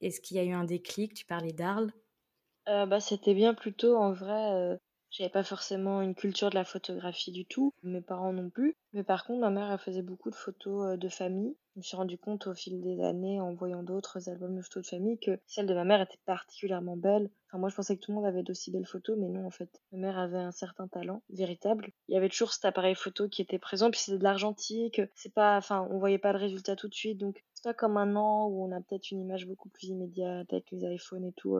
Est-ce 0.00 0.20
qu'il 0.20 0.36
y 0.36 0.40
a 0.40 0.44
eu 0.44 0.52
un 0.52 0.64
déclic? 0.64 1.14
Tu 1.14 1.24
parlais 1.24 1.52
d'Arles 1.52 1.92
euh, 2.68 2.86
bah, 2.86 3.00
C'était 3.00 3.34
bien 3.34 3.54
plutôt 3.54 3.96
en 3.96 4.12
vrai. 4.12 4.52
Euh, 4.52 4.76
j'avais 5.14 5.30
pas 5.30 5.44
forcément 5.44 6.02
une 6.02 6.16
culture 6.16 6.50
de 6.50 6.56
la 6.56 6.64
photographie 6.64 7.30
du 7.30 7.46
tout, 7.46 7.72
mes 7.84 8.00
parents 8.00 8.32
non 8.32 8.50
plus. 8.50 8.76
Mais 8.92 9.04
par 9.04 9.24
contre, 9.24 9.40
ma 9.40 9.50
mère, 9.50 9.70
elle 9.70 9.78
faisait 9.78 10.02
beaucoup 10.02 10.28
de 10.28 10.34
photos 10.34 10.94
euh, 10.94 10.96
de 10.96 11.08
famille. 11.08 11.56
Je 11.74 11.78
me 11.78 11.82
suis 11.84 11.96
rendu 11.96 12.18
compte 12.18 12.48
au 12.48 12.54
fil 12.54 12.80
des 12.80 13.00
années, 13.00 13.40
en 13.40 13.54
voyant 13.54 13.84
d'autres 13.84 14.28
albums 14.28 14.56
de 14.56 14.62
photos 14.62 14.82
de 14.82 14.88
famille, 14.88 15.18
que 15.20 15.38
celle 15.46 15.66
de 15.66 15.74
ma 15.74 15.84
mère 15.84 16.00
était 16.00 16.18
particulièrement 16.26 16.96
belle. 16.96 17.30
Enfin, 17.48 17.58
moi, 17.58 17.68
je 17.68 17.76
pensais 17.76 17.96
que 17.96 18.00
tout 18.00 18.10
le 18.10 18.16
monde 18.16 18.26
avait 18.26 18.42
d'aussi 18.42 18.72
belles 18.72 18.86
photos, 18.86 19.16
mais 19.16 19.28
non, 19.28 19.46
en 19.46 19.50
fait. 19.50 19.80
Ma 19.92 19.98
mère 19.98 20.18
avait 20.18 20.38
un 20.38 20.50
certain 20.50 20.88
talent, 20.88 21.22
véritable. 21.30 21.92
Il 22.08 22.14
y 22.14 22.16
avait 22.16 22.28
toujours 22.28 22.52
cet 22.52 22.64
appareil 22.64 22.96
photo 22.96 23.28
qui 23.28 23.40
était 23.40 23.60
présent, 23.60 23.92
puis 23.92 24.00
c'était 24.00 24.18
de 24.18 24.24
l'argentique. 24.24 25.00
C'est 25.14 25.32
pas, 25.32 25.56
enfin, 25.56 25.86
on 25.92 25.98
voyait 25.98 26.18
pas 26.18 26.32
le 26.32 26.40
résultat 26.40 26.74
tout 26.74 26.88
de 26.88 26.94
suite, 26.94 27.18
donc 27.18 27.40
c'est 27.54 27.62
pas 27.62 27.74
comme 27.74 27.92
maintenant 27.92 28.48
où 28.48 28.64
on 28.64 28.72
a 28.72 28.80
peut-être 28.80 29.12
une 29.12 29.20
image 29.20 29.46
beaucoup 29.46 29.68
plus 29.68 29.88
immédiate 29.88 30.52
avec 30.52 30.72
les 30.72 30.92
iPhones 30.92 31.26
et 31.26 31.32
tout. 31.32 31.56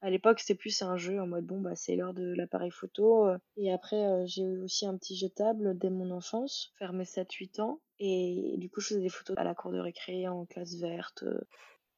À 0.00 0.10
l'époque, 0.10 0.38
c'était 0.40 0.54
plus 0.54 0.80
un 0.82 0.96
jeu 0.96 1.20
en 1.20 1.26
mode 1.26 1.44
bon, 1.44 1.60
bah, 1.60 1.74
c'est 1.74 1.96
l'heure 1.96 2.14
de 2.14 2.32
l'appareil 2.34 2.70
photo. 2.70 3.26
Euh. 3.26 3.38
Et 3.56 3.72
après, 3.72 4.04
euh, 4.04 4.24
j'ai 4.26 4.42
eu 4.42 4.62
aussi 4.62 4.86
un 4.86 4.96
petit 4.96 5.16
jetable 5.16 5.76
dès 5.76 5.90
mon 5.90 6.10
enfance, 6.10 6.72
vers 6.78 6.92
mes 6.92 7.04
7-8 7.04 7.60
ans. 7.60 7.80
Et 7.98 8.54
du 8.58 8.70
coup, 8.70 8.80
je 8.80 8.88
faisais 8.88 9.00
des 9.00 9.08
photos 9.08 9.36
à 9.36 9.44
la 9.44 9.54
cour 9.54 9.72
de 9.72 9.80
récré, 9.80 10.28
en 10.28 10.46
classe 10.46 10.74
verte, 10.76 11.24
euh, 11.24 11.40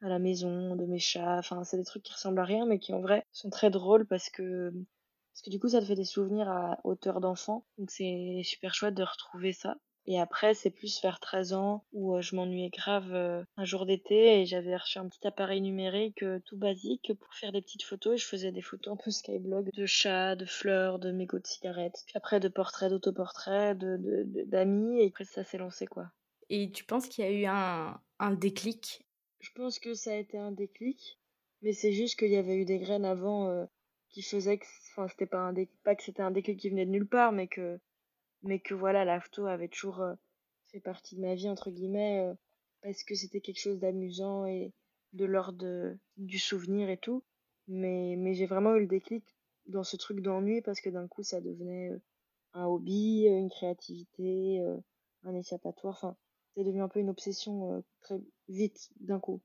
à 0.01 0.09
la 0.09 0.19
maison, 0.19 0.77
de 0.77 0.87
mes 0.87 0.99
chats. 0.99 1.39
Enfin, 1.39 1.63
c'est 1.65 1.77
des 1.77 1.85
trucs 1.85 2.03
qui 2.03 2.15
ressemblent 2.15 2.41
à 2.41 2.45
rien, 2.45 2.65
mais 2.65 2.79
qui 2.79 2.95
en 2.95 3.01
vrai 3.01 3.27
sont 3.33 3.51
très 3.51 3.71
drôles 3.71 4.07
parce 4.07 4.31
que, 4.31 4.71
parce 4.71 5.43
que 5.45 5.51
du 5.51 5.61
coup, 5.61 5.69
ça 5.69 5.81
te 5.81 5.85
fait 5.85 5.95
des 5.95 6.05
souvenirs 6.05 6.49
à 6.49 6.81
hauteur 6.85 7.21
d'enfant. 7.21 7.67
Donc 7.77 7.91
c'est 7.91 8.41
super 8.45 8.75
chouette 8.75 8.95
de 8.95 9.03
retrouver 9.03 9.53
ça. 9.53 9.77
Et 10.11 10.19
après, 10.19 10.55
c'est 10.55 10.71
plus 10.71 11.01
vers 11.03 11.21
13 11.21 11.53
ans 11.53 11.85
où 11.93 12.17
euh, 12.17 12.21
je 12.21 12.35
m'ennuyais 12.35 12.71
grave 12.71 13.15
euh, 13.15 13.45
un 13.57 13.65
jour 13.65 13.87
d'été 13.87 14.41
et 14.41 14.45
j'avais 14.45 14.77
reçu 14.77 14.99
un 14.99 15.09
petit 15.09 15.25
appareil 15.25 15.61
numérique 15.61 16.25
euh, 16.25 16.41
tout 16.47 16.57
basique 16.57 17.13
pour 17.21 17.33
faire 17.33 17.53
des 17.53 17.63
petites 17.63 17.85
photos 17.85 18.15
et 18.15 18.17
je 18.17 18.27
faisais 18.27 18.51
des 18.51 18.61
photos 18.61 18.95
un 18.95 18.97
peu 18.97 19.13
skyblog 19.13 19.71
de 19.73 19.87
chats, 19.87 20.35
de 20.35 20.47
fleurs, 20.47 20.99
de 20.99 21.13
mégots 21.13 21.39
de 21.39 21.47
cigarettes, 21.47 22.03
puis 22.07 22.15
après 22.17 22.41
de 22.41 22.49
portraits, 22.49 22.91
d'autoportraits, 22.91 23.79
de, 23.79 24.25
d'amis 24.47 25.01
et 25.01 25.07
après 25.07 25.23
ça 25.23 25.45
s'est 25.45 25.59
lancé 25.59 25.87
quoi. 25.87 26.11
Et 26.49 26.73
tu 26.73 26.83
penses 26.83 27.07
qu'il 27.07 27.25
y 27.25 27.29
a 27.29 27.31
eu 27.31 27.45
un, 27.47 28.01
un 28.19 28.33
déclic? 28.33 29.07
Je 29.39 29.51
pense 29.55 29.79
que 29.79 29.95
ça 29.95 30.11
a 30.11 30.17
été 30.17 30.37
un 30.37 30.51
déclic, 30.51 31.21
mais 31.63 31.73
c'est 31.73 31.93
juste 31.93 32.19
qu'il 32.19 32.33
y 32.33 32.37
avait 32.37 32.57
eu 32.57 32.65
des 32.65 32.81
graines 32.81 33.05
avant 33.05 33.65
qui 34.09 34.23
faisaient 34.23 34.59
que, 34.59 34.67
enfin 34.91 35.07
c'était 35.07 35.27
pas 35.27 35.39
un 35.39 35.53
déclic, 35.53 35.81
pas 35.85 35.95
que 35.95 36.03
c'était 36.03 36.23
un 36.23 36.33
déclic 36.33 36.59
qui 36.59 36.69
venait 36.69 36.85
de 36.85 36.91
nulle 36.91 37.07
part, 37.07 37.31
mais 37.31 37.47
que 37.47 37.79
mais 38.43 38.61
que 38.61 38.75
voilà, 38.75 39.05
la 39.05 39.21
photo 39.21 39.47
avait 39.47 39.69
toujours 39.69 40.01
euh, 40.01 40.15
fait 40.69 40.81
partie 40.81 41.17
de 41.17 41.21
ma 41.21 41.35
vie, 41.35 41.49
entre 41.49 41.71
guillemets, 41.71 42.21
euh, 42.21 42.35
parce 42.83 43.05
que 43.05 43.15
c'était 43.15 43.41
quelque 43.41 43.61
chose 43.61 43.79
d'amusant 43.79 44.47
et, 44.47 44.73
de 45.13 45.25
l'ordre 45.25 45.97
du 46.17 46.39
souvenir 46.39 46.89
et 46.89 46.97
tout. 46.97 47.25
Mais, 47.67 48.15
mais 48.17 48.35
j'ai 48.35 48.47
vraiment 48.47 48.77
eu 48.77 48.81
le 48.81 48.87
déclic 48.87 49.25
dans 49.67 49.85
ce 49.85 49.97
truc 49.97 50.21
d'ennui 50.21 50.63
parce 50.63 50.81
que 50.81 50.89
d'un 50.89 51.09
coup, 51.09 51.23
ça 51.23 51.41
devenait 51.41 51.91
euh, 51.91 51.99
un 52.53 52.67
hobby, 52.67 53.27
une 53.27 53.51
créativité, 53.51 54.65
un 55.25 55.35
échappatoire. 55.35 55.95
Enfin, 55.95 56.17
c'est 56.55 56.65
devenu 56.65 56.83
un 56.83 56.89
peu 56.89 57.01
une 57.01 57.11
obsession 57.11 57.85
très 58.01 58.21
vite 58.49 58.91
d'un 59.01 59.21
coup. 59.21 59.41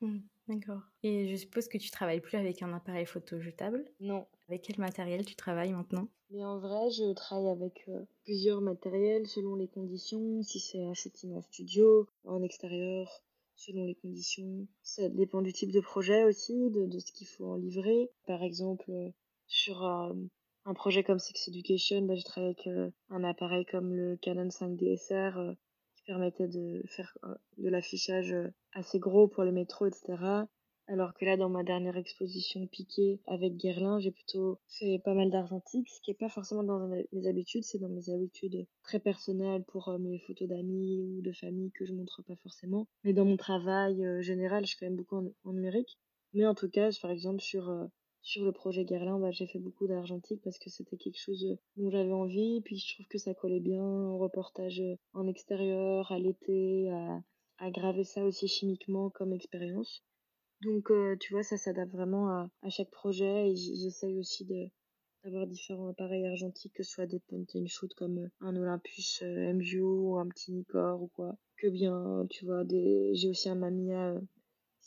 Mmh, 0.00 0.18
d'accord. 0.48 0.80
Et 1.02 1.28
je 1.28 1.36
suppose 1.36 1.68
que 1.68 1.78
tu 1.78 1.90
travailles 1.90 2.20
plus 2.20 2.36
avec 2.36 2.62
un 2.62 2.72
appareil 2.72 3.06
photo 3.06 3.40
jetable 3.40 3.84
Non. 4.00 4.26
Avec 4.48 4.62
quel 4.62 4.78
matériel 4.78 5.24
tu 5.24 5.36
travailles 5.36 5.72
maintenant? 5.72 6.08
Mais 6.30 6.44
en 6.44 6.58
vrai, 6.58 6.90
je 6.90 7.12
travaille 7.12 7.52
avec 7.52 7.88
plusieurs 8.24 8.60
matériels 8.60 9.26
selon 9.26 9.54
les 9.54 9.68
conditions. 9.68 10.42
Si 10.42 10.60
c'est 10.60 10.82
un 10.82 10.94
shooting 10.94 11.34
en 11.34 11.42
studio, 11.42 12.06
en 12.24 12.42
extérieur, 12.42 13.22
selon 13.54 13.84
les 13.84 13.94
conditions. 13.94 14.66
Ça 14.82 15.08
dépend 15.08 15.42
du 15.42 15.52
type 15.52 15.72
de 15.72 15.80
projet 15.80 16.24
aussi, 16.24 16.70
de, 16.70 16.86
de 16.86 16.98
ce 16.98 17.12
qu'il 17.12 17.26
faut 17.26 17.46
en 17.46 17.56
livrer. 17.56 18.10
Par 18.26 18.42
exemple, 18.42 18.90
sur 19.46 19.82
un 19.84 20.74
projet 20.74 21.02
comme 21.02 21.18
Sex 21.18 21.48
Education, 21.48 22.02
bah, 22.02 22.14
je 22.14 22.24
travaille 22.24 22.50
avec 22.50 22.92
un 23.08 23.24
appareil 23.24 23.64
comme 23.64 23.94
le 23.94 24.16
Canon 24.16 24.50
5 24.50 24.76
DSR 24.76 25.54
qui 25.54 25.67
permettait 26.08 26.48
de 26.48 26.82
faire 26.86 27.16
de 27.58 27.68
l'affichage 27.68 28.34
assez 28.72 28.98
gros 28.98 29.28
pour 29.28 29.44
les 29.44 29.52
métros, 29.52 29.86
etc. 29.86 30.46
Alors 30.90 31.12
que 31.12 31.26
là, 31.26 31.36
dans 31.36 31.50
ma 31.50 31.64
dernière 31.64 31.98
exposition 31.98 32.66
piquée 32.66 33.20
avec 33.26 33.58
Guerlain, 33.58 34.00
j'ai 34.00 34.10
plutôt 34.10 34.58
fait 34.68 34.98
pas 35.04 35.12
mal 35.12 35.30
d'argentique, 35.30 35.86
ce 35.90 36.00
qui 36.00 36.12
est 36.12 36.18
pas 36.18 36.30
forcément 36.30 36.62
dans 36.62 36.88
mes 36.88 37.26
habitudes, 37.26 37.62
c'est 37.64 37.78
dans 37.78 37.90
mes 37.90 38.08
habitudes 38.08 38.66
très 38.82 38.98
personnelles 38.98 39.64
pour 39.64 39.96
mes 39.98 40.18
photos 40.20 40.48
d'amis 40.48 40.98
ou 40.98 41.20
de 41.20 41.32
famille 41.32 41.70
que 41.72 41.84
je 41.84 41.92
montre 41.92 42.22
pas 42.22 42.36
forcément. 42.36 42.88
Mais 43.04 43.12
dans 43.12 43.26
mon 43.26 43.36
travail 43.36 44.02
général, 44.22 44.64
je 44.64 44.72
fais 44.72 44.86
quand 44.86 44.90
même 44.90 44.96
beaucoup 44.96 45.16
en, 45.44 45.52
numérique. 45.52 45.98
Mais 46.32 46.46
en 46.46 46.54
tout 46.54 46.70
cas, 46.70 46.88
par 47.02 47.10
exemple, 47.10 47.42
sur 47.42 47.70
sur 48.22 48.44
le 48.44 48.52
projet 48.52 48.84
Guerlain, 48.84 49.18
bah, 49.18 49.30
j'ai 49.30 49.46
fait 49.46 49.58
beaucoup 49.58 49.86
d'argentique 49.86 50.40
parce 50.42 50.58
que 50.58 50.70
c'était 50.70 50.96
quelque 50.96 51.18
chose 51.18 51.44
euh, 51.44 51.56
dont 51.76 51.90
j'avais 51.90 52.12
envie. 52.12 52.60
Puis 52.62 52.78
je 52.78 52.94
trouve 52.94 53.06
que 53.06 53.18
ça 53.18 53.34
collait 53.34 53.60
bien 53.60 53.82
au 53.82 54.18
reportage 54.18 54.80
euh, 54.80 54.96
en 55.14 55.26
extérieur, 55.26 56.10
à 56.12 56.18
l'été, 56.18 56.90
à, 56.90 57.22
à 57.58 57.70
graver 57.70 58.04
ça 58.04 58.24
aussi 58.24 58.48
chimiquement 58.48 59.10
comme 59.10 59.32
expérience. 59.32 60.04
Donc, 60.62 60.90
euh, 60.90 61.16
tu 61.20 61.32
vois, 61.32 61.42
ça 61.42 61.56
s'adapte 61.56 61.92
vraiment 61.92 62.28
à, 62.28 62.50
à, 62.62 62.70
chaque 62.70 62.90
projet 62.90 63.50
et 63.50 63.56
j'essaye 63.56 64.18
aussi 64.18 64.44
d'avoir 65.24 65.46
différents 65.46 65.88
appareils 65.88 66.26
argentiques, 66.26 66.74
que 66.74 66.82
ce 66.82 66.90
soit 66.90 67.06
des 67.06 67.20
point 67.20 67.44
and 67.54 67.66
shoot 67.68 67.94
comme 67.94 68.28
un 68.40 68.56
Olympus 68.56 69.22
MJO 69.22 70.10
ou 70.10 70.18
un 70.18 70.28
petit 70.28 70.52
Nikkor 70.52 71.00
ou 71.00 71.08
quoi. 71.08 71.36
Que 71.56 71.68
bien, 71.68 72.26
tu 72.28 72.44
vois, 72.44 72.64
des... 72.64 73.14
j'ai 73.14 73.28
aussi 73.28 73.48
un 73.48 73.54
Mamiya 73.54 74.20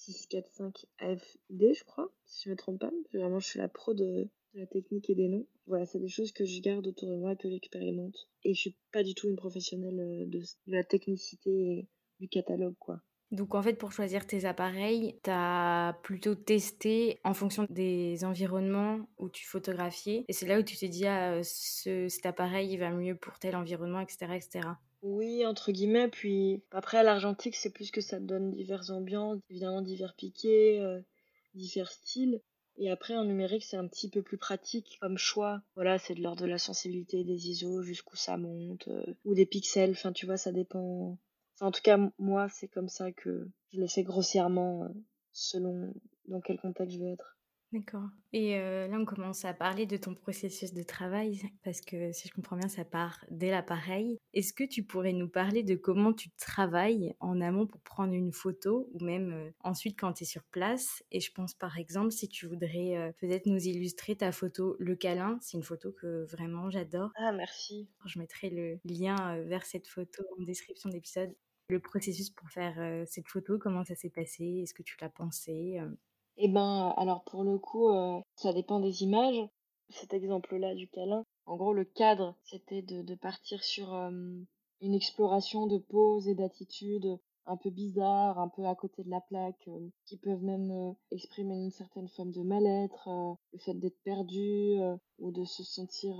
645 0.01 0.85
AFD, 0.99 1.73
je 1.73 1.83
crois, 1.83 2.11
si 2.25 2.45
je 2.45 2.49
me 2.49 2.55
trompe 2.55 2.79
pas. 2.79 2.91
Vraiment, 3.13 3.39
je 3.39 3.47
suis 3.47 3.59
la 3.59 3.69
pro 3.69 3.93
de, 3.93 4.29
la 4.55 4.65
technique 4.65 5.09
et 5.09 5.15
des 5.15 5.27
noms. 5.27 5.45
Voilà, 5.67 5.85
c'est 5.85 5.99
des 5.99 6.09
choses 6.09 6.31
que 6.31 6.45
je 6.45 6.61
garde 6.61 6.87
autour 6.87 7.09
de 7.09 7.15
moi, 7.15 7.35
que 7.35 7.49
j'expérimente. 7.49 8.27
Et 8.43 8.53
je 8.53 8.59
suis 8.59 8.75
pas 8.91 9.03
du 9.03 9.13
tout 9.13 9.29
une 9.29 9.35
professionnelle 9.35 9.99
euh, 9.99 10.25
de, 10.25 10.41
la 10.67 10.83
technicité 10.83 11.87
du 12.19 12.27
catalogue, 12.27 12.75
quoi. 12.79 13.01
Donc 13.31 13.55
en 13.55 13.61
fait, 13.61 13.75
pour 13.75 13.93
choisir 13.93 14.27
tes 14.27 14.43
appareils, 14.43 15.17
tu 15.23 15.29
as 15.31 15.97
plutôt 16.03 16.35
testé 16.35 17.19
en 17.23 17.33
fonction 17.33 17.65
des 17.69 18.25
environnements 18.25 19.07
où 19.19 19.29
tu 19.29 19.45
photographiais. 19.45 20.25
Et 20.27 20.33
c'est 20.33 20.47
là 20.47 20.59
où 20.59 20.63
tu 20.63 20.75
t'es 20.75 20.89
dit, 20.89 21.07
ah, 21.07 21.41
ce, 21.41 22.09
cet 22.09 22.25
appareil, 22.25 22.73
il 22.73 22.77
va 22.77 22.89
mieux 22.91 23.15
pour 23.15 23.39
tel 23.39 23.55
environnement, 23.55 24.01
etc. 24.01 24.33
etc. 24.33 24.67
Oui, 25.01 25.45
entre 25.45 25.71
guillemets, 25.71 26.09
puis 26.09 26.63
après 26.71 26.97
à 26.99 27.03
l'argentique, 27.03 27.55
c'est 27.55 27.71
plus 27.71 27.89
que 27.91 28.01
ça 28.01 28.19
donne 28.19 28.51
diverses 28.51 28.91
ambiances, 28.91 29.39
évidemment 29.49 29.81
divers 29.81 30.13
piquets, 30.15 30.79
euh, 30.79 31.01
divers 31.55 31.91
styles. 31.91 32.41
Et 32.77 32.89
après 32.89 33.15
en 33.15 33.25
numérique, 33.25 33.63
c'est 33.63 33.77
un 33.77 33.87
petit 33.87 34.09
peu 34.09 34.21
plus 34.21 34.37
pratique 34.37 34.97
comme 35.01 35.17
choix. 35.17 35.61
Voilà, 35.75 35.97
c'est 35.97 36.15
de 36.15 36.21
l'ordre 36.21 36.43
de 36.43 36.47
la 36.47 36.59
sensibilité 36.59 37.23
des 37.23 37.49
ISO, 37.49 37.81
jusqu'où 37.81 38.15
ça 38.15 38.37
monte, 38.37 38.87
euh, 38.89 39.03
ou 39.25 39.33
des 39.33 39.45
pixels, 39.45 39.91
enfin 39.91 40.11
tu 40.13 40.25
vois, 40.25 40.37
ça 40.37 40.51
dépend. 40.51 41.17
en 41.61 41.71
tout 41.71 41.81
cas, 41.81 41.97
moi, 42.19 42.47
c'est 42.49 42.67
comme 42.67 42.89
ça 42.89 43.11
que 43.11 43.49
je 43.73 43.79
le 43.79 43.87
fais 43.87 44.03
grossièrement, 44.03 44.83
euh, 44.83 44.89
selon 45.31 45.93
dans 46.25 46.41
quel 46.41 46.59
contexte 46.59 46.95
je 46.95 47.03
vais 47.03 47.11
être. 47.13 47.37
D'accord. 47.73 48.09
Et 48.33 48.57
euh, 48.57 48.87
là, 48.87 48.97
on 48.99 49.05
commence 49.05 49.45
à 49.45 49.53
parler 49.53 49.85
de 49.85 49.95
ton 49.95 50.13
processus 50.13 50.73
de 50.73 50.83
travail, 50.83 51.41
parce 51.63 51.79
que 51.79 52.11
si 52.11 52.27
je 52.27 52.33
comprends 52.33 52.57
bien, 52.57 52.67
ça 52.67 52.83
part 52.83 53.23
dès 53.29 53.49
l'appareil. 53.49 54.17
Est-ce 54.33 54.51
que 54.51 54.65
tu 54.65 54.83
pourrais 54.83 55.13
nous 55.13 55.29
parler 55.29 55.63
de 55.63 55.75
comment 55.75 56.11
tu 56.11 56.29
travailles 56.31 57.15
en 57.21 57.39
amont 57.39 57.67
pour 57.67 57.79
prendre 57.79 58.13
une 58.13 58.33
photo, 58.33 58.89
ou 58.93 59.03
même 59.03 59.31
euh, 59.31 59.51
ensuite 59.61 59.97
quand 59.97 60.11
tu 60.11 60.23
es 60.23 60.25
sur 60.25 60.43
place? 60.43 61.01
Et 61.11 61.21
je 61.21 61.31
pense 61.31 61.53
par 61.53 61.77
exemple, 61.77 62.11
si 62.11 62.27
tu 62.27 62.45
voudrais 62.45 62.97
euh, 62.97 63.11
peut-être 63.19 63.45
nous 63.45 63.65
illustrer 63.65 64.17
ta 64.17 64.33
photo 64.33 64.75
Le 64.79 64.95
câlin, 64.97 65.37
c'est 65.41 65.55
une 65.55 65.63
photo 65.63 65.93
que 65.93 66.25
vraiment 66.25 66.69
j'adore. 66.69 67.11
Ah, 67.15 67.31
merci. 67.31 67.87
Je 68.05 68.19
mettrai 68.19 68.49
le 68.49 68.79
lien 68.83 69.37
vers 69.43 69.65
cette 69.65 69.87
photo 69.87 70.23
en 70.37 70.43
description 70.43 70.89
d'épisode. 70.89 71.33
Le 71.69 71.79
processus 71.79 72.29
pour 72.31 72.49
faire 72.49 73.05
cette 73.07 73.29
photo, 73.29 73.57
comment 73.57 73.85
ça 73.85 73.95
s'est 73.95 74.09
passé? 74.09 74.59
Est-ce 74.61 74.73
que 74.73 74.83
tu 74.83 74.97
l'as 74.99 75.09
pensé 75.09 75.79
eh 76.37 76.47
ben, 76.47 76.93
alors 76.97 77.23
pour 77.23 77.43
le 77.43 77.57
coup, 77.57 77.89
euh, 77.89 78.19
ça 78.35 78.53
dépend 78.53 78.79
des 78.79 79.03
images. 79.03 79.41
Cet 79.89 80.13
exemple-là 80.13 80.73
du 80.75 80.87
câlin, 80.87 81.25
en 81.45 81.57
gros, 81.57 81.73
le 81.73 81.83
cadre, 81.83 82.35
c'était 82.43 82.81
de, 82.81 83.15
partir 83.15 83.61
sur 83.63 83.93
une 83.93 84.93
exploration 84.93 85.67
de 85.67 85.77
poses 85.77 86.29
et 86.29 86.35
d'attitudes 86.35 87.19
un 87.45 87.57
peu 87.57 87.69
bizarres, 87.71 88.39
un 88.39 88.47
peu 88.47 88.65
à 88.65 88.75
côté 88.75 89.03
de 89.03 89.09
la 89.09 89.19
plaque, 89.19 89.69
qui 90.05 90.17
peuvent 90.17 90.43
même 90.43 90.95
exprimer 91.11 91.55
une 91.55 91.71
certaine 91.71 92.07
forme 92.07 92.31
de 92.31 92.41
mal-être, 92.41 93.09
le 93.51 93.59
fait 93.59 93.73
d'être 93.73 94.01
perdu 94.03 94.79
ou 95.19 95.31
de 95.31 95.43
se 95.43 95.63
sentir 95.63 96.15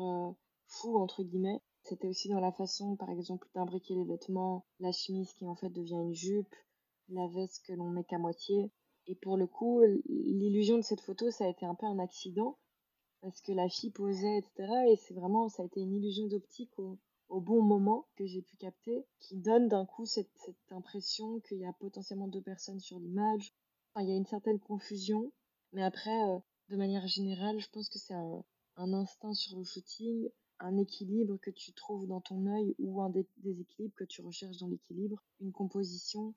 fou, 0.65 0.97
entre 0.97 1.23
guillemets. 1.23 1.61
C'était 1.83 2.07
aussi 2.07 2.29
dans 2.29 2.39
la 2.39 2.51
façon, 2.51 2.95
par 2.95 3.09
exemple, 3.09 3.47
d'imbriquer 3.55 3.95
les 3.95 4.05
vêtements, 4.05 4.65
la 4.79 4.91
chemise 4.91 5.33
qui 5.33 5.47
en 5.47 5.55
fait 5.55 5.69
devient 5.69 5.95
une 5.95 6.13
jupe, 6.13 6.55
la 7.09 7.27
veste 7.27 7.65
que 7.65 7.73
l'on 7.73 7.89
met 7.89 8.03
qu'à 8.03 8.19
moitié. 8.19 8.71
Et 9.07 9.15
pour 9.15 9.37
le 9.37 9.47
coup, 9.47 9.81
l'illusion 10.07 10.77
de 10.77 10.83
cette 10.83 11.01
photo, 11.01 11.31
ça 11.31 11.45
a 11.45 11.49
été 11.49 11.65
un 11.65 11.75
peu 11.75 11.85
un 11.85 11.99
accident 11.99 12.57
parce 13.21 13.39
que 13.41 13.51
la 13.51 13.69
fille 13.69 13.91
posait, 13.91 14.39
etc. 14.39 14.67
Et 14.89 14.95
c'est 14.95 15.13
vraiment, 15.13 15.47
ça 15.47 15.63
a 15.63 15.65
été 15.65 15.79
une 15.79 15.93
illusion 15.93 16.27
d'optique 16.27 16.77
au, 16.79 16.99
bon 17.29 17.61
moment 17.61 18.07
que 18.17 18.25
j'ai 18.25 18.41
pu 18.41 18.57
capter, 18.57 19.05
qui 19.19 19.37
donne 19.37 19.69
d'un 19.69 19.85
coup 19.85 20.05
cette, 20.05 20.29
impression 20.69 21.39
qu'il 21.41 21.59
y 21.59 21.65
a 21.65 21.71
potentiellement 21.73 22.27
deux 22.27 22.41
personnes 22.41 22.79
sur 22.79 22.99
l'image. 22.99 23.53
Enfin, 23.93 24.03
il 24.05 24.09
y 24.09 24.13
a 24.13 24.17
une 24.17 24.25
certaine 24.25 24.59
confusion, 24.59 25.31
mais 25.71 25.83
après, 25.83 26.23
euh, 26.29 26.39
de 26.69 26.75
manière 26.75 27.07
générale, 27.07 27.59
je 27.59 27.69
pense 27.69 27.89
que 27.89 27.99
c'est 27.99 28.13
un, 28.13 28.43
instinct 28.75 29.33
sur 29.33 29.57
le 29.57 29.63
shooting, 29.63 30.29
un 30.59 30.77
équilibre 30.77 31.37
que 31.37 31.51
tu 31.51 31.73
trouves 31.73 32.07
dans 32.07 32.21
ton 32.21 32.47
œil 32.47 32.75
ou 32.79 33.01
un 33.01 33.11
déséquilibre 33.37 33.95
que 33.95 34.03
tu 34.03 34.21
recherches 34.21 34.57
dans 34.57 34.67
l'équilibre, 34.67 35.21
une 35.39 35.51
composition 35.51 36.33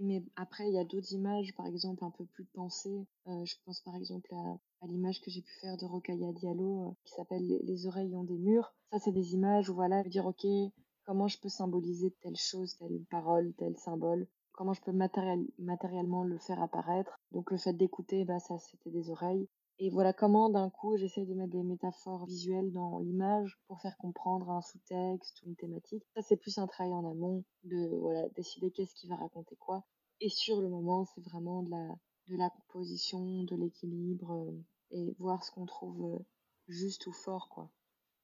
mais 0.00 0.22
après, 0.36 0.68
il 0.68 0.74
y 0.74 0.78
a 0.78 0.84
d'autres 0.84 1.12
images, 1.12 1.54
par 1.54 1.66
exemple, 1.66 2.04
un 2.04 2.10
peu 2.10 2.24
plus 2.24 2.44
pensées. 2.46 3.06
Euh, 3.26 3.44
je 3.44 3.56
pense 3.64 3.80
par 3.80 3.94
exemple 3.94 4.32
à, 4.34 4.86
l'image 4.86 5.20
que 5.20 5.30
j'ai 5.30 5.42
pu 5.42 5.52
faire 5.60 5.76
de 5.76 5.84
Rokaya 5.84 6.32
Diallo, 6.32 6.88
euh, 6.88 6.92
qui 7.04 7.12
s'appelle 7.14 7.46
les, 7.46 7.86
oreilles 7.86 8.14
ont 8.16 8.24
des 8.24 8.38
murs. 8.38 8.74
Ça, 8.90 8.98
c'est 8.98 9.12
des 9.12 9.34
images 9.34 9.68
où, 9.68 9.74
voilà, 9.74 10.02
dire, 10.04 10.26
OK, 10.26 10.46
comment 11.04 11.28
je 11.28 11.38
peux 11.38 11.48
symboliser 11.48 12.10
telle 12.22 12.36
chose, 12.36 12.76
telle 12.76 13.04
parole, 13.10 13.52
tel 13.58 13.76
symbole? 13.76 14.26
Comment 14.52 14.74
je 14.74 14.82
peux 14.82 14.92
matériellement 14.92 16.24
le 16.24 16.38
faire 16.38 16.62
apparaître? 16.62 17.20
Donc, 17.32 17.50
le 17.50 17.58
fait 17.58 17.72
d'écouter, 17.72 18.24
bah, 18.24 18.38
ça, 18.38 18.58
c'était 18.58 18.90
des 18.90 19.10
oreilles. 19.10 19.48
Et 19.84 19.90
voilà 19.90 20.12
comment 20.12 20.48
d'un 20.48 20.70
coup 20.70 20.96
j'essaie 20.96 21.26
de 21.26 21.34
mettre 21.34 21.50
des 21.50 21.64
métaphores 21.64 22.24
visuelles 22.24 22.70
dans 22.70 23.00
l'image 23.00 23.58
pour 23.66 23.80
faire 23.80 23.96
comprendre 23.96 24.48
un 24.48 24.62
sous-texte 24.62 25.42
ou 25.42 25.48
une 25.48 25.56
thématique. 25.56 26.04
Ça 26.14 26.22
c'est 26.22 26.36
plus 26.36 26.56
un 26.58 26.68
travail 26.68 26.92
en 26.92 27.04
amont 27.10 27.42
de 27.64 27.88
voilà 27.96 28.28
décider 28.28 28.70
qu'est-ce 28.70 28.94
qui 28.94 29.08
va 29.08 29.16
raconter 29.16 29.56
quoi. 29.56 29.84
Et 30.20 30.28
sur 30.28 30.60
le 30.60 30.68
moment 30.68 31.04
c'est 31.06 31.20
vraiment 31.24 31.64
de 31.64 31.70
la 31.70 31.96
de 32.28 32.36
la 32.36 32.48
composition, 32.50 33.42
de 33.42 33.56
l'équilibre 33.56 34.30
euh, 34.30 34.64
et 34.92 35.16
voir 35.18 35.42
ce 35.42 35.50
qu'on 35.50 35.66
trouve 35.66 36.14
euh, 36.14 36.24
juste 36.68 37.08
ou 37.08 37.12
fort 37.12 37.48
quoi. 37.48 37.68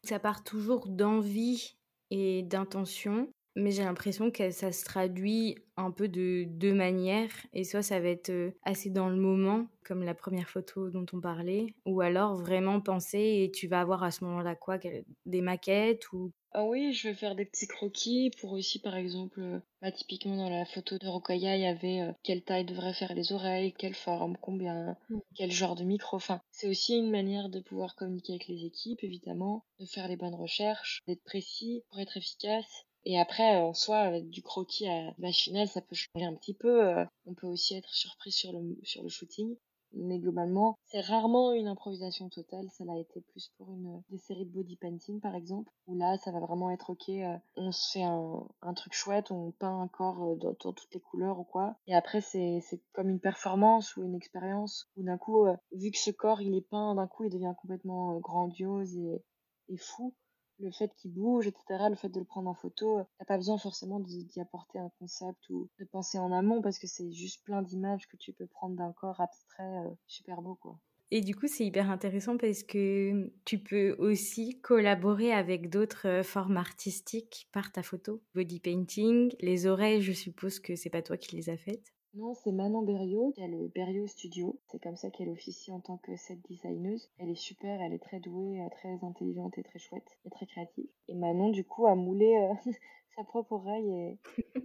Ça 0.05 0.21
part 0.21 0.45
toujours 0.45 0.87
d'envie 0.87 1.77
et 2.11 2.45
d'intention 2.45 3.33
mais 3.59 3.73
j'ai 3.73 3.83
l'impression 3.83 4.31
que 4.31 4.51
ça 4.51 4.73
se 4.73 4.85
traduit 4.85 5.57
un 5.77 5.91
peu 5.91 6.09
de 6.09 6.45
deux 6.45 6.73
manières. 6.73 7.31
Et 7.53 7.65
soit 7.65 7.83
ça 7.83 8.01
va 8.01 8.09
être 8.09 8.31
euh, 8.31 8.51
assez 8.65 8.91
dans 8.91 9.09
le 9.09 9.17
moment, 9.17 9.67
comme 9.85 10.03
la 10.03 10.15
première 10.15 10.49
photo 10.49 10.91
dont 10.91 11.07
on 11.13 11.21
parlait, 11.21 11.67
ou 11.85 12.01
alors 12.01 12.37
vraiment 12.37 12.81
penser 12.81 13.43
et 13.45 13.51
tu 13.51 13.69
vas 13.69 13.81
avoir 13.81 14.03
à 14.03 14.11
ce 14.11 14.25
moment-là 14.25 14.55
quoi 14.55 14.79
Des 15.27 15.41
maquettes 15.41 16.13
ou 16.13 16.33
ah 16.53 16.65
oui, 16.65 16.95
je 16.95 17.09
vais 17.09 17.15
faire 17.15 17.35
des 17.35 17.45
petits 17.45 17.67
croquis 17.67 18.31
pour 18.41 18.53
aussi, 18.53 18.79
par 18.79 18.97
exemple, 18.97 19.39
euh, 19.41 19.61
bah, 19.83 19.93
typiquement 19.93 20.37
dans 20.37 20.49
la 20.49 20.65
photo 20.65 20.97
de 20.97 21.07
Rokaya, 21.07 21.57
il 21.57 21.63
y 21.63 21.67
avait 21.67 22.01
euh, 22.01 22.13
quelle 22.23 22.43
taille 22.43 22.65
devrait 22.65 22.95
faire 22.95 23.15
les 23.15 23.33
oreilles, 23.33 23.75
quelle 23.75 23.95
forme, 23.95 24.37
combien, 24.41 24.97
mm. 25.11 25.19
quel 25.35 25.53
genre 25.53 25.77
de 25.77 25.85
micro. 25.85 26.17
Enfin, 26.17 26.41
c'est 26.51 26.67
aussi 26.67 26.97
une 26.97 27.11
manière 27.11 27.51
de 27.51 27.61
pouvoir 27.61 27.95
communiquer 27.97 28.33
avec 28.33 28.49
les 28.49 28.65
équipes, 28.65 29.05
évidemment, 29.05 29.67
de 29.79 29.85
faire 29.85 30.09
les 30.09 30.17
bonnes 30.17 30.35
recherches, 30.35 31.03
d'être 31.07 31.23
précis 31.23 31.85
pour 31.91 32.01
être 32.01 32.17
efficace 32.17 32.88
Et 33.05 33.19
après, 33.19 33.57
en 33.57 33.75
soi, 33.75 34.21
du 34.21 34.43
croquis 34.43 34.89
à 34.89 35.15
machinal, 35.19 35.69
ça 35.69 35.81
peut 35.81 35.95
changer 35.95 36.27
un 36.27 36.35
petit 36.35 36.55
peu. 36.55 36.87
euh, 36.87 37.05
On 37.27 37.35
peut 37.35 37.47
aussi 37.47 37.75
être 37.75 37.93
surpris 37.93 38.33
sur 38.33 38.53
le, 38.53 38.77
sur 38.83 39.03
le 39.03 39.09
shooting. 39.09 39.57
Mais 39.95 40.19
globalement, 40.19 40.77
c'est 40.85 41.01
rarement 41.01 41.53
une 41.53 41.67
improvisation 41.67 42.29
totale. 42.29 42.69
Ça 42.71 42.85
l'a 42.85 42.99
été 42.99 43.23
plus 43.23 43.51
pour 43.57 43.71
une 43.73 44.03
des 44.11 44.19
séries 44.19 44.45
de 44.45 44.53
body 44.53 44.77
painting, 44.77 45.19
par 45.21 45.35
exemple, 45.35 45.73
où 45.87 45.97
là, 45.97 46.19
ça 46.19 46.31
va 46.31 46.41
vraiment 46.41 46.71
être 46.71 46.91
ok. 46.91 47.09
euh, 47.09 47.39
on 47.57 47.73
se 47.73 47.93
fait 47.93 48.03
un, 48.03 48.75
truc 48.75 48.93
chouette, 48.93 49.31
on 49.31 49.53
peint 49.53 49.81
un 49.81 49.89
corps 49.89 50.23
euh, 50.23 50.37
dans, 50.37 50.53
toutes 50.55 50.93
les 50.93 51.01
couleurs 51.01 51.39
ou 51.39 51.45
quoi. 51.45 51.77
Et 51.87 51.95
après, 51.95 52.21
c'est 52.21 52.61
comme 52.93 53.09
une 53.09 53.21
performance 53.21 53.97
ou 53.97 54.03
une 54.03 54.15
expérience 54.15 54.91
où 54.97 55.03
d'un 55.03 55.17
coup, 55.17 55.47
vu 55.73 55.91
que 55.91 55.99
ce 55.99 56.11
corps 56.11 56.43
il 56.43 56.55
est 56.55 56.69
peint, 56.69 56.95
d'un 56.95 57.07
coup, 57.07 57.25
il 57.25 57.31
devient 57.31 57.55
complètement 57.59 58.19
grandiose 58.19 58.95
et, 58.95 59.23
et 59.71 59.79
fou 59.79 60.15
le 60.59 60.71
fait 60.71 60.93
qu'il 60.97 61.13
bouge, 61.13 61.47
etc., 61.47 61.89
le 61.89 61.97
fait 61.97 62.09
de 62.09 62.19
le 62.19 62.25
prendre 62.25 62.49
en 62.49 62.55
photo, 62.55 62.99
euh, 62.99 63.05
t'as 63.19 63.25
pas 63.25 63.37
besoin 63.37 63.59
forcément 63.59 64.01
d'y 64.01 64.41
apporter 64.41 64.79
un 64.79 64.91
concept 64.99 65.49
ou 65.51 65.69
de 65.79 65.85
penser 65.85 66.19
en 66.19 66.33
amont 66.33 66.63
parce 66.63 66.79
que 66.79 66.87
c'est 66.87 67.11
juste 67.13 67.45
plein 67.45 67.63
d'images 67.63 68.09
que 68.09 68.17
tu 68.17 68.33
peux 68.33 68.47
prendre 68.47 68.77
d'un 68.77 68.93
corps 68.93 69.21
abstrait 69.21 69.87
euh, 69.87 69.91
super 70.07 70.43
beau, 70.43 70.57
quoi. 70.57 70.79
Et 71.11 71.23
du 71.23 71.35
coup, 71.35 71.49
c'est 71.49 71.65
hyper 71.65 71.91
intéressant 71.91 72.37
parce 72.37 72.63
que 72.63 73.33
tu 73.47 73.59
peux 73.59 73.93
aussi 73.99 74.61
collaborer 74.61 75.33
avec 75.33 75.71
d'autres 75.71 76.07
euh, 76.07 76.23
formes 76.23 76.59
artistiques 76.59 77.49
par 77.51 77.73
ta 77.73 77.83
photo. 77.83 78.21
Body 78.35 78.61
painting, 78.61 79.33
les 79.41 79.67
oreilles, 79.67 80.03
je 80.03 80.13
suppose 80.13 80.61
que 80.61 80.77
c'est 80.77 80.91
pas 80.91 81.01
toi 81.01 81.17
qui 81.17 81.35
les 81.35 81.49
as 81.49 81.57
faites. 81.57 81.95
Non, 82.15 82.35
c'est 82.35 82.53
Manon 82.53 82.83
Berriot, 82.83 83.33
qui 83.33 83.43
a 83.43 83.47
le 83.47 83.69
Berriot 83.69 84.07
Studio. 84.07 84.59
C'est 84.67 84.83
comme 84.83 84.97
ça 84.97 85.11
qu'elle 85.11 85.29
officie 85.29 85.71
en 85.71 85.81
tant 85.81 85.99
que 85.99 86.17
set 86.17 86.41
designeuse. 86.49 87.11
Elle 87.19 87.29
est 87.29 87.35
super, 87.35 87.83
elle 87.83 87.93
est 87.93 88.03
très 88.03 88.19
douée, 88.19 88.61
euh, 88.61 88.69
très 88.71 89.05
intelligente 89.05 89.59
et 89.59 89.63
très 89.63 89.79
chouette 89.79 90.19
et 90.25 90.31
très 90.31 90.47
créative. 90.47 90.89
Et 91.09 91.15
Manon, 91.15 91.51
du 91.51 91.65
coup, 91.65 91.87
a 91.87 91.95
moulé 91.95 92.35
euh, 92.37 92.73
sa 93.17 93.25
propre 93.25 93.53
oreille 93.53 93.91
et, 93.91 94.19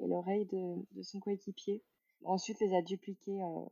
l'oreille 0.08 0.46
de, 0.46 1.04
son 1.04 1.20
coéquipier. 1.20 1.84
Ensuite, 2.24 2.62
les 2.62 2.74
a 2.74 2.82
dupliquées 2.82 3.44
euh, 3.44 3.66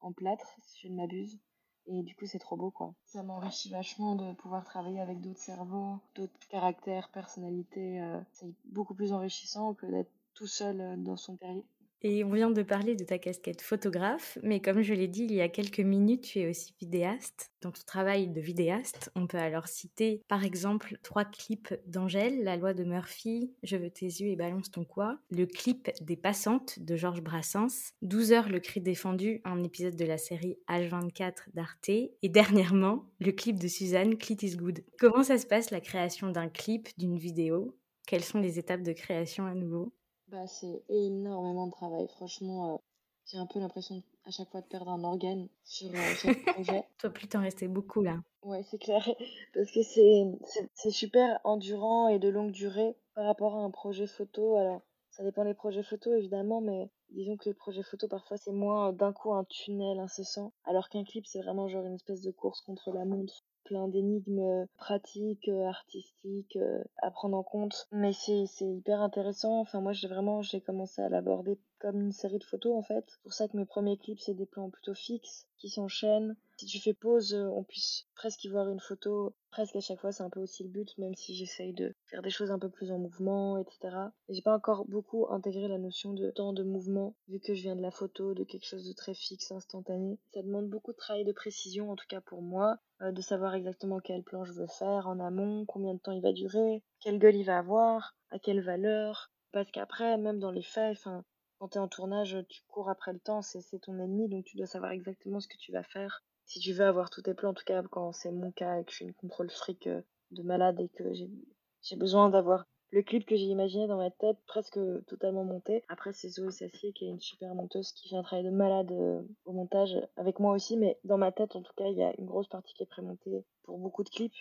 en 0.00 0.12
plâtre, 0.12 0.58
si 0.62 0.80
je 0.82 0.88
ne 0.88 0.96
m'abuse. 0.96 1.38
Et 1.86 2.02
du 2.02 2.16
coup, 2.16 2.26
c'est 2.26 2.40
trop 2.40 2.56
beau, 2.56 2.72
quoi. 2.72 2.94
Ça 3.04 3.22
m'enrichit 3.22 3.70
vachement 3.70 4.16
de 4.16 4.32
pouvoir 4.32 4.64
travailler 4.64 5.00
avec 5.00 5.20
d'autres 5.20 5.40
cerveaux, 5.40 6.00
d'autres 6.16 6.48
caractères, 6.48 7.10
personnalités. 7.10 8.02
c'est 8.32 8.50
beaucoup 8.64 8.94
plus 8.94 9.12
enrichissant 9.12 9.74
que 9.74 9.84
d'être 9.84 10.10
tout 10.32 10.46
seul 10.46 11.02
dans 11.02 11.18
son 11.18 11.36
terrier. 11.36 11.64
Et 12.06 12.22
on 12.22 12.32
vient 12.32 12.50
de 12.50 12.62
parler 12.62 12.96
de 12.96 13.04
ta 13.04 13.18
casquette 13.18 13.62
photographe, 13.62 14.36
mais 14.42 14.60
comme 14.60 14.82
je 14.82 14.92
l'ai 14.92 15.08
dit 15.08 15.24
il 15.24 15.32
y 15.32 15.40
a 15.40 15.48
quelques 15.48 15.80
minutes, 15.80 16.24
tu 16.24 16.40
es 16.40 16.50
aussi 16.50 16.74
vidéaste. 16.78 17.50
Dans 17.62 17.70
ton 17.70 17.80
travail 17.86 18.28
de 18.28 18.42
vidéaste, 18.42 19.10
on 19.14 19.26
peut 19.26 19.38
alors 19.38 19.68
citer 19.68 20.20
par 20.28 20.44
exemple 20.44 20.98
trois 21.02 21.24
clips 21.24 21.72
d'Angèle, 21.86 22.44
La 22.44 22.58
loi 22.58 22.74
de 22.74 22.84
Murphy, 22.84 23.54
Je 23.62 23.78
veux 23.78 23.88
tes 23.88 24.04
yeux 24.04 24.28
et 24.28 24.36
balance 24.36 24.70
ton 24.70 24.84
quoi, 24.84 25.18
le 25.30 25.46
clip 25.46 25.90
des 26.02 26.16
passantes 26.16 26.78
de 26.78 26.94
Georges 26.94 27.22
Brassens, 27.22 27.94
12 28.02 28.32
heures 28.32 28.50
le 28.50 28.60
cri 28.60 28.82
défendu, 28.82 29.40
un 29.46 29.62
épisode 29.62 29.96
de 29.96 30.04
la 30.04 30.18
série 30.18 30.58
H24 30.68 31.54
d'Arte, 31.54 31.88
et 31.88 32.28
dernièrement 32.28 33.08
le 33.18 33.32
clip 33.32 33.58
de 33.58 33.66
Suzanne, 33.66 34.18
Clit 34.18 34.36
is 34.42 34.56
good. 34.56 34.84
Comment 34.98 35.22
ça 35.22 35.38
se 35.38 35.46
passe 35.46 35.70
la 35.70 35.80
création 35.80 36.28
d'un 36.28 36.50
clip, 36.50 36.90
d'une 36.98 37.16
vidéo? 37.16 37.74
Quelles 38.06 38.24
sont 38.24 38.40
les 38.40 38.58
étapes 38.58 38.82
de 38.82 38.92
création 38.92 39.46
à 39.46 39.54
nouveau? 39.54 39.94
Bah, 40.28 40.46
c'est 40.46 40.82
énormément 40.88 41.66
de 41.66 41.72
travail. 41.72 42.08
Franchement, 42.08 42.74
euh, 42.74 42.78
j'ai 43.26 43.38
un 43.38 43.46
peu 43.46 43.58
l'impression 43.58 44.02
à 44.24 44.30
chaque 44.30 44.50
fois 44.50 44.60
de 44.60 44.66
perdre 44.66 44.90
un 44.90 45.04
organe 45.04 45.48
sur 45.64 45.90
euh, 45.90 46.14
chaque 46.16 46.44
projet. 46.46 46.84
Toi, 46.98 47.10
plus 47.10 47.28
t'en 47.28 47.42
restait 47.42 47.68
beaucoup 47.68 48.02
là. 48.02 48.18
Ouais, 48.42 48.62
c'est 48.70 48.78
clair. 48.78 49.06
Parce 49.54 49.70
que 49.70 49.82
c'est 49.82 50.90
super 50.90 51.40
endurant 51.44 52.08
et 52.08 52.18
de 52.18 52.28
longue 52.28 52.52
durée 52.52 52.96
par 53.14 53.26
rapport 53.26 53.54
à 53.56 53.60
un 53.60 53.70
projet 53.70 54.06
photo. 54.06 54.56
Alors, 54.56 54.82
ça 55.10 55.22
dépend 55.22 55.44
des 55.44 55.54
projets 55.54 55.82
photo, 55.82 56.12
évidemment, 56.12 56.60
mais 56.60 56.90
disons 57.10 57.36
que 57.36 57.48
les 57.48 57.54
projets 57.54 57.84
photo, 57.84 58.08
parfois, 58.08 58.36
c'est 58.36 58.50
moins 58.52 58.88
euh, 58.88 58.92
d'un 58.92 59.12
coup 59.12 59.32
un 59.32 59.44
tunnel 59.44 60.00
incessant. 60.00 60.52
Alors 60.64 60.88
qu'un 60.88 61.04
clip, 61.04 61.26
c'est 61.26 61.40
vraiment 61.40 61.68
genre 61.68 61.84
une 61.86 61.94
espèce 61.94 62.22
de 62.22 62.32
course 62.32 62.60
contre 62.62 62.90
la 62.92 63.04
montre. 63.04 63.43
Plein 63.64 63.88
d'énigmes 63.88 64.40
euh, 64.40 64.66
pratiques, 64.76 65.48
euh, 65.48 65.66
artistiques 65.66 66.56
euh, 66.56 66.82
à 66.98 67.10
prendre 67.10 67.36
en 67.36 67.42
compte. 67.42 67.88
Mais 67.92 68.12
c'est, 68.12 68.46
hyper 68.60 69.00
intéressant. 69.00 69.60
Enfin, 69.60 69.80
moi, 69.80 69.92
j'ai 69.92 70.08
vraiment, 70.08 70.42
j'ai 70.42 70.60
commencé 70.60 71.00
à 71.02 71.08
l'aborder 71.08 71.58
comme 71.84 72.00
une 72.00 72.12
série 72.12 72.38
de 72.38 72.44
photos, 72.44 72.74
en 72.74 72.80
fait. 72.80 73.04
C'est 73.06 73.20
pour 73.20 73.34
ça 73.34 73.46
que 73.46 73.58
mes 73.58 73.66
premiers 73.66 73.98
clips, 73.98 74.18
c'est 74.18 74.32
des 74.32 74.46
plans 74.46 74.70
plutôt 74.70 74.94
fixes 74.94 75.46
qui 75.58 75.68
s'enchaînent. 75.68 76.34
Si 76.56 76.64
tu 76.64 76.80
fais 76.80 76.94
pause, 76.94 77.34
euh, 77.34 77.46
on 77.48 77.62
puisse 77.62 78.06
presque 78.14 78.42
y 78.42 78.48
voir 78.48 78.70
une 78.70 78.80
photo. 78.80 79.34
Presque 79.50 79.76
à 79.76 79.80
chaque 79.80 80.00
fois, 80.00 80.10
c'est 80.10 80.22
un 80.22 80.30
peu 80.30 80.40
aussi 80.40 80.62
le 80.62 80.70
but, 80.70 80.96
même 80.96 81.14
si 81.14 81.34
j'essaye 81.34 81.74
de 81.74 81.94
faire 82.06 82.22
des 82.22 82.30
choses 82.30 82.50
un 82.50 82.58
peu 82.58 82.70
plus 82.70 82.90
en 82.90 82.96
mouvement, 82.96 83.58
etc. 83.58 83.98
Et 84.30 84.34
j'ai 84.34 84.40
pas 84.40 84.56
encore 84.56 84.86
beaucoup 84.86 85.26
intégré 85.30 85.68
la 85.68 85.76
notion 85.76 86.14
de 86.14 86.30
temps 86.30 86.54
de 86.54 86.62
mouvement, 86.62 87.14
vu 87.28 87.38
que 87.38 87.52
je 87.52 87.60
viens 87.60 87.76
de 87.76 87.82
la 87.82 87.90
photo, 87.90 88.32
de 88.32 88.44
quelque 88.44 88.66
chose 88.66 88.88
de 88.88 88.94
très 88.94 89.12
fixe, 89.12 89.52
instantané. 89.52 90.18
Ça 90.32 90.42
demande 90.42 90.70
beaucoup 90.70 90.92
de 90.92 90.96
travail 90.96 91.26
de 91.26 91.32
précision, 91.32 91.90
en 91.90 91.96
tout 91.96 92.06
cas 92.08 92.22
pour 92.22 92.40
moi, 92.40 92.78
euh, 93.02 93.12
de 93.12 93.20
savoir 93.20 93.54
exactement 93.54 94.00
quel 94.00 94.22
plan 94.22 94.42
je 94.46 94.54
veux 94.54 94.68
faire 94.68 95.06
en 95.06 95.20
amont, 95.20 95.66
combien 95.66 95.92
de 95.92 96.00
temps 96.00 96.12
il 96.12 96.22
va 96.22 96.32
durer, 96.32 96.82
quelle 97.00 97.18
gueule 97.18 97.36
il 97.36 97.44
va 97.44 97.58
avoir, 97.58 98.16
à 98.30 98.38
quelle 98.38 98.62
valeur. 98.62 99.30
Parce 99.52 99.70
qu'après, 99.70 100.18
même 100.18 100.40
dans 100.40 100.50
les 100.50 100.62
faits, 100.62 100.96
enfin, 100.98 101.24
quand 101.64 101.68
t'es 101.68 101.78
en 101.78 101.88
tournage, 101.88 102.36
tu 102.50 102.60
cours 102.68 102.90
après 102.90 103.14
le 103.14 103.18
temps, 103.18 103.40
c'est 103.40 103.78
ton 103.78 103.98
ennemi, 103.98 104.28
donc 104.28 104.44
tu 104.44 104.58
dois 104.58 104.66
savoir 104.66 104.92
exactement 104.92 105.40
ce 105.40 105.48
que 105.48 105.56
tu 105.56 105.72
vas 105.72 105.82
faire. 105.82 106.22
Si 106.44 106.60
tu 106.60 106.74
veux 106.74 106.84
avoir 106.84 107.08
tous 107.08 107.22
tes 107.22 107.32
plans, 107.32 107.52
en 107.52 107.54
tout 107.54 107.64
cas 107.64 107.82
quand 107.84 108.12
c'est 108.12 108.30
mon 108.30 108.52
cas 108.52 108.78
et 108.80 108.84
que 108.84 108.90
je 108.90 108.96
suis 108.96 109.04
une 109.06 109.14
contrôle 109.14 109.48
fric 109.48 109.86
euh, 109.86 110.02
de 110.30 110.42
malade 110.42 110.78
et 110.78 110.90
que 110.90 111.14
j'ai 111.14 111.96
besoin 111.96 112.28
d'avoir 112.28 112.66
le 112.90 113.02
clip 113.02 113.24
que 113.24 113.34
j'ai 113.34 113.46
imaginé 113.46 113.86
dans 113.86 113.96
ma 113.96 114.10
tête 114.10 114.36
presque 114.46 114.78
totalement 115.06 115.42
monté. 115.42 115.82
Après, 115.88 116.12
c'est 116.12 116.28
Zoé 116.28 116.50
Sassier 116.50 116.92
qui 116.92 117.06
est 117.06 117.08
une 117.08 117.22
super 117.22 117.54
monteuse 117.54 117.92
qui 117.92 118.10
fait 118.10 118.16
un 118.16 118.22
travail 118.22 118.44
de 118.44 118.50
malade 118.50 118.92
euh, 118.92 119.22
au 119.46 119.54
montage 119.54 119.96
avec 120.16 120.40
moi 120.40 120.52
aussi, 120.52 120.76
mais 120.76 120.98
dans 121.04 121.16
ma 121.16 121.32
tête, 121.32 121.56
en 121.56 121.62
tout 121.62 121.72
cas, 121.78 121.86
il 121.86 121.96
y 121.96 122.02
a 122.02 122.12
une 122.18 122.26
grosse 122.26 122.48
partie 122.48 122.74
qui 122.74 122.82
est 122.82 122.86
prémontée 122.86 123.42
pour 123.62 123.78
beaucoup 123.78 124.04
de 124.04 124.10
clips. 124.10 124.36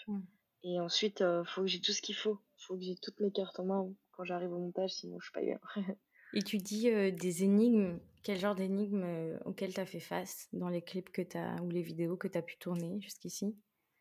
Et 0.64 0.78
ensuite, 0.82 1.22
euh, 1.22 1.46
faut 1.46 1.62
que 1.62 1.68
j'ai 1.68 1.80
tout 1.80 1.94
ce 1.94 2.02
qu'il 2.02 2.16
faut. 2.16 2.38
Faut 2.58 2.76
que 2.76 2.82
j'ai 2.82 2.98
toutes 2.98 3.22
mes 3.22 3.32
cartes 3.32 3.62
en 3.62 3.66
main 3.66 3.88
quand 4.12 4.26
j'arrive 4.26 4.52
au 4.52 4.60
montage, 4.60 4.92
sinon 4.92 5.22
je 5.22 5.28
suis 5.28 5.34
pas 5.34 5.40
bien. 5.40 5.62
Et 6.34 6.42
tu 6.42 6.58
dis 6.58 6.90
euh, 6.90 7.12
des 7.12 7.44
énigmes. 7.44 8.00
Quel 8.24 8.40
genre 8.40 8.56
d'énigmes 8.56 9.04
euh, 9.04 9.38
auxquelles 9.46 9.74
tu 9.74 9.80
as 9.80 9.86
fait 9.86 10.00
face 10.00 10.48
dans 10.54 10.70
les 10.70 10.82
clips 10.82 11.12
que 11.12 11.22
t'as 11.22 11.60
ou 11.62 11.70
les 11.70 11.82
vidéos 11.82 12.16
que 12.16 12.28
tu 12.28 12.38
as 12.38 12.42
pu 12.42 12.58
tourner 12.58 13.00
jusqu'ici? 13.02 13.56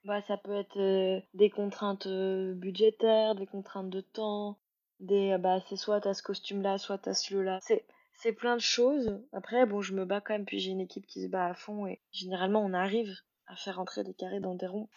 Bah, 0.04 0.20
ça 0.22 0.36
peut 0.36 0.56
être 0.56 0.78
euh, 0.78 1.20
des 1.34 1.48
contraintes 1.48 2.06
euh, 2.06 2.54
budgétaires, 2.54 3.36
des 3.36 3.46
contraintes 3.46 3.90
de 3.90 4.00
temps, 4.00 4.58
des 4.98 5.32
euh, 5.32 5.38
bah 5.38 5.60
c'est 5.68 5.76
soit 5.76 6.00
t'as 6.00 6.14
ce 6.14 6.24
costume-là, 6.24 6.78
soit 6.78 6.98
t'as 6.98 7.14
celui-là. 7.14 7.60
C'est 7.62 7.84
c'est 8.14 8.32
plein 8.32 8.56
de 8.56 8.60
choses. 8.60 9.20
Après, 9.32 9.64
bon, 9.64 9.80
je 9.80 9.94
me 9.94 10.04
bats 10.04 10.20
quand 10.20 10.34
même, 10.34 10.44
puis 10.44 10.58
j'ai 10.58 10.70
une 10.70 10.80
équipe 10.80 11.06
qui 11.06 11.22
se 11.22 11.28
bat 11.28 11.46
à 11.46 11.54
fond 11.54 11.86
et 11.86 12.00
généralement 12.10 12.64
on 12.64 12.72
arrive 12.72 13.14
à 13.46 13.54
faire 13.54 13.78
entrer 13.78 14.02
des 14.02 14.14
carrés 14.14 14.40
dans 14.40 14.54
des 14.54 14.66
ronds 14.66 14.88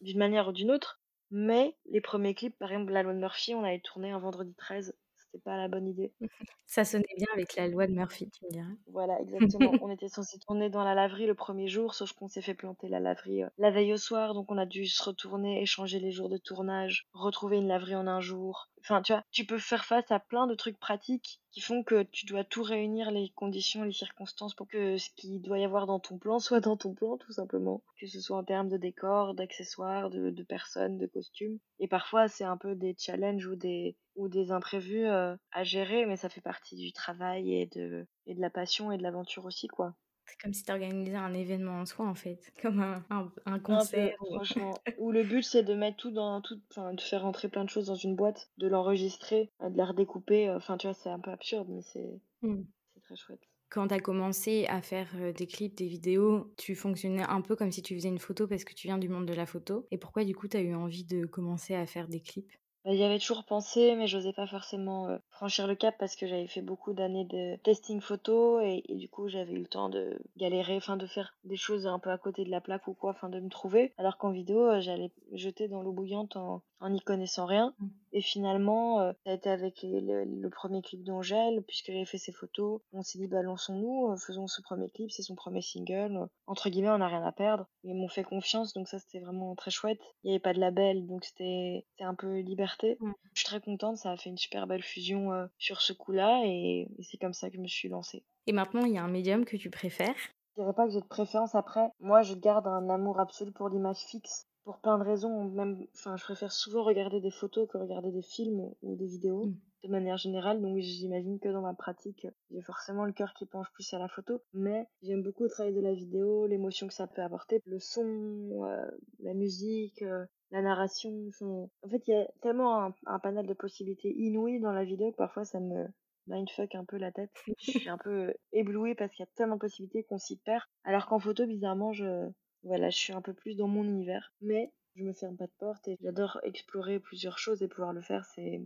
d'une 0.00 0.18
manière 0.18 0.48
ou 0.48 0.52
d'une 0.52 0.70
autre. 0.70 1.00
Mais 1.30 1.76
les 1.86 2.00
premiers 2.00 2.34
clips, 2.34 2.58
par 2.58 2.70
exemple, 2.70 2.92
la 2.92 3.02
loi 3.02 3.12
de 3.12 3.18
Murphy, 3.18 3.54
on 3.54 3.64
avait 3.64 3.80
tourné 3.80 4.10
un 4.10 4.18
vendredi 4.18 4.54
13. 4.54 4.94
C'était 5.36 5.50
pas 5.50 5.56
la 5.58 5.68
bonne 5.68 5.88
idée. 5.88 6.12
Ça 6.66 6.84
sonnait 6.84 7.04
bien 7.16 7.26
avec 7.34 7.56
la 7.56 7.68
loi 7.68 7.86
de 7.86 7.92
Murphy, 7.92 8.30
tu 8.30 8.44
me 8.46 8.50
diras. 8.50 8.72
Voilà, 8.86 9.20
exactement. 9.20 9.72
on 9.82 9.90
était 9.90 10.08
censé 10.08 10.38
tourner 10.38 10.70
dans 10.70 10.82
la 10.82 10.94
laverie 10.94 11.26
le 11.26 11.34
premier 11.34 11.68
jour, 11.68 11.94
sauf 11.94 12.12
qu'on 12.12 12.28
s'est 12.28 12.40
fait 12.40 12.54
planter 12.54 12.88
la 12.88 13.00
laverie 13.00 13.42
euh, 13.42 13.48
la 13.58 13.70
veille 13.70 13.92
au 13.92 13.98
soir, 13.98 14.34
donc 14.34 14.50
on 14.50 14.56
a 14.56 14.66
dû 14.66 14.86
se 14.86 15.02
retourner, 15.02 15.60
échanger 15.60 16.00
les 16.00 16.10
jours 16.10 16.30
de 16.30 16.38
tournage, 16.38 17.06
retrouver 17.12 17.58
une 17.58 17.68
laverie 17.68 17.96
en 17.96 18.06
un 18.06 18.20
jour. 18.20 18.70
Enfin, 18.88 19.02
tu 19.02 19.12
vois, 19.12 19.24
tu 19.32 19.44
peux 19.44 19.58
faire 19.58 19.84
face 19.84 20.12
à 20.12 20.20
plein 20.20 20.46
de 20.46 20.54
trucs 20.54 20.78
pratiques 20.78 21.40
qui 21.50 21.60
font 21.60 21.82
que 21.82 22.04
tu 22.04 22.24
dois 22.24 22.44
tout 22.44 22.62
réunir 22.62 23.10
les 23.10 23.30
conditions, 23.30 23.82
les 23.82 23.90
circonstances 23.92 24.54
pour 24.54 24.68
que 24.68 24.96
ce 24.96 25.10
qu'il 25.16 25.42
doit 25.42 25.58
y 25.58 25.64
avoir 25.64 25.86
dans 25.86 25.98
ton 25.98 26.18
plan 26.18 26.38
soit 26.38 26.60
dans 26.60 26.76
ton 26.76 26.94
plan, 26.94 27.16
tout 27.16 27.32
simplement. 27.32 27.82
Que 27.98 28.06
ce 28.06 28.20
soit 28.20 28.36
en 28.36 28.44
termes 28.44 28.68
de 28.68 28.76
décor, 28.76 29.34
d'accessoires, 29.34 30.08
de, 30.08 30.30
de 30.30 30.42
personnes, 30.44 30.98
de 30.98 31.06
costumes. 31.06 31.58
Et 31.80 31.88
parfois, 31.88 32.28
c'est 32.28 32.44
un 32.44 32.56
peu 32.56 32.76
des 32.76 32.94
challenges 32.96 33.46
ou 33.46 33.56
des, 33.56 33.96
ou 34.14 34.28
des 34.28 34.52
imprévus 34.52 35.06
euh, 35.06 35.36
à 35.50 35.64
gérer, 35.64 36.06
mais 36.06 36.16
ça 36.16 36.28
fait 36.28 36.40
partie 36.40 36.76
du 36.76 36.92
travail 36.92 37.54
et 37.54 37.66
de, 37.66 38.06
et 38.26 38.36
de 38.36 38.40
la 38.40 38.50
passion 38.50 38.92
et 38.92 38.98
de 38.98 39.02
l'aventure 39.02 39.46
aussi, 39.46 39.66
quoi. 39.66 39.96
C'est 40.26 40.38
comme 40.40 40.52
si 40.52 40.62
tu 40.62 40.70
organisais 40.72 41.16
un 41.16 41.32
événement 41.34 41.80
en 41.80 41.86
soi, 41.86 42.06
en 42.06 42.14
fait. 42.14 42.52
Comme 42.62 42.80
un, 42.80 43.04
un, 43.10 43.32
un 43.46 43.58
Un 43.70 43.86
peu, 43.86 44.10
concert. 44.10 44.16
franchement. 44.32 44.82
Où 44.96 45.12
le 45.12 45.22
but, 45.22 45.44
c'est 45.44 45.62
de 45.62 45.74
mettre 45.74 45.98
tout 45.98 46.10
dans 46.10 46.40
tout, 46.40 46.60
enfin, 46.72 46.94
de 46.94 47.00
faire 47.00 47.22
rentrer 47.22 47.48
plein 47.48 47.64
de 47.64 47.70
choses 47.70 47.86
dans 47.86 47.94
une 47.94 48.16
boîte, 48.16 48.50
de 48.58 48.66
l'enregistrer, 48.66 49.52
euh, 49.62 49.70
de 49.70 49.76
la 49.78 49.86
redécouper. 49.86 50.48
euh, 50.48 50.56
Enfin, 50.56 50.76
tu 50.78 50.88
vois, 50.88 50.94
c'est 50.94 51.10
un 51.10 51.20
peu 51.20 51.30
absurde, 51.30 51.68
mais 51.70 51.82
c'est, 51.82 52.20
Hmm. 52.42 52.66
c'est 52.94 53.02
très 53.02 53.16
chouette. 53.16 53.42
Quand 53.68 53.86
tu 53.88 53.94
as 53.94 54.00
commencé 54.00 54.66
à 54.66 54.82
faire 54.82 55.08
euh, 55.16 55.32
des 55.32 55.46
clips, 55.46 55.76
des 55.76 55.86
vidéos, 55.86 56.52
tu 56.56 56.74
fonctionnais 56.74 57.22
un 57.22 57.40
peu 57.42 57.54
comme 57.56 57.70
si 57.70 57.80
tu 57.82 57.94
faisais 57.94 58.08
une 58.08 58.18
photo 58.18 58.48
parce 58.48 58.64
que 58.64 58.74
tu 58.74 58.88
viens 58.88 58.98
du 58.98 59.08
monde 59.08 59.26
de 59.26 59.34
la 59.34 59.46
photo. 59.46 59.86
Et 59.92 59.98
pourquoi, 59.98 60.24
du 60.24 60.34
coup, 60.34 60.48
tu 60.48 60.56
as 60.56 60.60
eu 60.62 60.74
envie 60.74 61.04
de 61.04 61.26
commencer 61.26 61.74
à 61.74 61.86
faire 61.86 62.08
des 62.08 62.20
clips? 62.20 62.52
Bah, 62.86 62.94
J'y 62.94 63.02
avais 63.02 63.18
toujours 63.18 63.42
pensé, 63.42 63.96
mais 63.96 64.06
j'osais 64.06 64.32
pas 64.32 64.46
forcément 64.46 65.08
euh, 65.08 65.18
franchir 65.30 65.66
le 65.66 65.74
cap 65.74 65.96
parce 65.98 66.14
que 66.14 66.28
j'avais 66.28 66.46
fait 66.46 66.62
beaucoup 66.62 66.92
d'années 66.92 67.24
de 67.24 67.56
testing 67.56 68.00
photo 68.00 68.60
et, 68.60 68.84
du 68.88 69.08
coup 69.08 69.26
j'avais 69.28 69.54
eu 69.54 69.58
le 69.58 69.66
temps 69.66 69.88
de 69.88 70.16
galérer, 70.36 70.76
enfin 70.76 70.96
de 70.96 71.06
faire 71.06 71.34
des 71.42 71.56
choses 71.56 71.88
un 71.88 71.98
peu 71.98 72.10
à 72.10 72.18
côté 72.18 72.44
de 72.44 72.50
la 72.50 72.60
plaque 72.60 72.86
ou 72.86 72.94
quoi, 72.94 73.10
enfin 73.10 73.28
de 73.28 73.40
me 73.40 73.48
trouver. 73.48 73.92
Alors 73.98 74.18
qu'en 74.18 74.30
vidéo, 74.30 74.60
euh, 74.70 74.80
j'allais 74.80 75.10
jeter 75.32 75.66
dans 75.66 75.82
l'eau 75.82 75.90
bouillante 75.90 76.36
en 76.36 76.62
en 76.80 76.90
n'y 76.90 77.00
connaissant 77.00 77.46
rien. 77.46 77.74
Et 78.16 78.22
finalement, 78.22 79.00
euh, 79.00 79.12
ça 79.24 79.32
a 79.32 79.34
été 79.34 79.50
avec 79.50 79.82
les- 79.82 80.00
le, 80.00 80.24
le 80.24 80.48
premier 80.48 80.80
clip 80.80 81.04
d'Angèle, 81.04 81.62
puisqu'elle 81.68 81.96
avait 81.96 82.06
fait 82.06 82.16
ses 82.16 82.32
photos. 82.32 82.80
On 82.94 83.02
s'est 83.02 83.18
dit, 83.18 83.26
bah, 83.26 83.42
lançons-nous, 83.42 84.10
euh, 84.10 84.16
faisons 84.16 84.46
ce 84.46 84.62
premier 84.62 84.88
clip, 84.88 85.10
c'est 85.10 85.22
son 85.22 85.34
premier 85.34 85.60
single. 85.60 86.16
Euh, 86.16 86.26
Entre 86.46 86.70
guillemets, 86.70 86.88
on 86.88 86.96
n'a 86.96 87.08
rien 87.08 87.22
à 87.22 87.32
perdre. 87.32 87.66
Ils 87.84 87.94
m'ont 87.94 88.08
fait 88.08 88.24
confiance, 88.24 88.72
donc 88.72 88.88
ça, 88.88 88.98
c'était 88.98 89.20
vraiment 89.20 89.54
très 89.54 89.70
chouette. 89.70 90.00
Il 90.24 90.28
n'y 90.28 90.32
avait 90.32 90.40
pas 90.40 90.54
de 90.54 90.60
label, 90.60 91.06
donc 91.06 91.26
c'était 91.26 91.84
c'était 91.90 92.04
un 92.04 92.14
peu 92.14 92.38
liberté. 92.40 92.96
Mm. 93.00 93.12
Je 93.34 93.40
suis 93.40 93.46
très 93.46 93.60
contente, 93.60 93.98
ça 93.98 94.12
a 94.12 94.16
fait 94.16 94.30
une 94.30 94.38
super 94.38 94.66
belle 94.66 94.82
fusion 94.82 95.34
euh, 95.34 95.46
sur 95.58 95.82
ce 95.82 95.92
coup-là, 95.92 96.40
et, 96.46 96.88
et 96.98 97.02
c'est 97.02 97.18
comme 97.18 97.34
ça 97.34 97.50
que 97.50 97.56
je 97.56 97.60
me 97.60 97.68
suis 97.68 97.90
lancée. 97.90 98.24
Et 98.46 98.52
maintenant, 98.52 98.86
il 98.86 98.94
y 98.94 98.98
a 98.98 99.02
un 99.04 99.08
médium 99.08 99.44
que 99.44 99.58
tu 99.58 99.68
préfères? 99.68 100.14
Je 100.56 100.62
dirais 100.62 100.72
pas 100.72 100.86
que 100.86 100.92
j'ai 100.94 101.02
de 101.02 101.06
préférence 101.06 101.54
après. 101.54 101.90
Moi, 102.00 102.22
je 102.22 102.32
garde 102.34 102.66
un 102.66 102.88
amour 102.88 103.20
absolu 103.20 103.52
pour 103.52 103.68
l'image 103.68 103.98
fixe. 103.98 104.46
Pour 104.66 104.80
plein 104.80 104.98
de 104.98 105.04
raisons, 105.04 105.44
même, 105.44 105.86
enfin, 105.94 106.16
je 106.16 106.24
préfère 106.24 106.50
souvent 106.50 106.82
regarder 106.82 107.20
des 107.20 107.30
photos 107.30 107.68
que 107.68 107.78
regarder 107.78 108.10
des 108.10 108.20
films 108.20 108.68
ou 108.82 108.96
des 108.96 109.06
vidéos, 109.06 109.46
Mm. 109.46 109.54
de 109.84 109.88
manière 109.92 110.16
générale. 110.16 110.60
Donc, 110.60 110.76
j'imagine 110.80 111.38
que 111.38 111.48
dans 111.48 111.60
ma 111.62 111.72
pratique, 111.72 112.26
j'ai 112.50 112.60
forcément 112.62 113.04
le 113.04 113.12
cœur 113.12 113.32
qui 113.34 113.46
penche 113.46 113.72
plus 113.72 113.94
à 113.94 114.00
la 114.00 114.08
photo. 114.08 114.42
Mais 114.52 114.88
j'aime 115.02 115.22
beaucoup 115.22 115.44
le 115.44 115.50
travail 115.50 115.72
de 115.72 115.80
la 115.80 115.94
vidéo, 115.94 116.48
l'émotion 116.48 116.88
que 116.88 116.94
ça 116.94 117.06
peut 117.06 117.22
apporter, 117.22 117.62
le 117.64 117.78
son, 117.78 118.64
euh, 118.64 118.90
la 119.20 119.34
musique, 119.34 120.02
euh, 120.02 120.26
la 120.50 120.62
narration. 120.62 121.12
enfin, 121.28 121.68
En 121.84 121.88
fait, 121.88 122.02
il 122.08 122.10
y 122.10 122.14
a 122.14 122.26
tellement 122.42 122.82
un, 122.86 122.94
un 123.06 123.18
panel 123.20 123.46
de 123.46 123.54
possibilités 123.54 124.12
inouïes 124.18 124.58
dans 124.60 124.72
la 124.72 124.84
vidéo 124.84 125.12
que 125.12 125.16
parfois 125.16 125.44
ça 125.44 125.60
me 125.60 125.86
mindfuck 126.26 126.74
un 126.74 126.84
peu 126.84 126.96
la 126.96 127.12
tête. 127.12 127.30
Je 127.58 127.70
suis 127.70 127.88
un 127.88 127.98
peu 127.98 128.34
éblouie 128.52 128.96
parce 128.96 129.12
qu'il 129.12 129.22
y 129.24 129.28
a 129.28 129.30
tellement 129.36 129.54
de 129.54 129.60
possibilités 129.60 130.02
qu'on 130.02 130.18
s'y 130.18 130.36
perd. 130.38 130.64
Alors 130.82 131.06
qu'en 131.06 131.20
photo, 131.20 131.46
bizarrement, 131.46 131.92
je, 131.92 132.28
voilà, 132.66 132.90
je 132.90 132.98
suis 132.98 133.12
un 133.12 133.22
peu 133.22 133.32
plus 133.32 133.56
dans 133.56 133.68
mon 133.68 133.84
univers. 133.84 134.32
Mais 134.40 134.72
je 134.96 135.02
me 135.04 135.12
ferme 135.12 135.36
pas 135.36 135.46
de 135.46 135.52
porte 135.58 135.88
et 135.88 135.96
j'adore 136.02 136.38
explorer 136.42 137.00
plusieurs 137.00 137.38
choses 137.38 137.62
et 137.62 137.68
pouvoir 137.68 137.92
le 137.92 138.02
faire, 138.02 138.24
c'est 138.24 138.60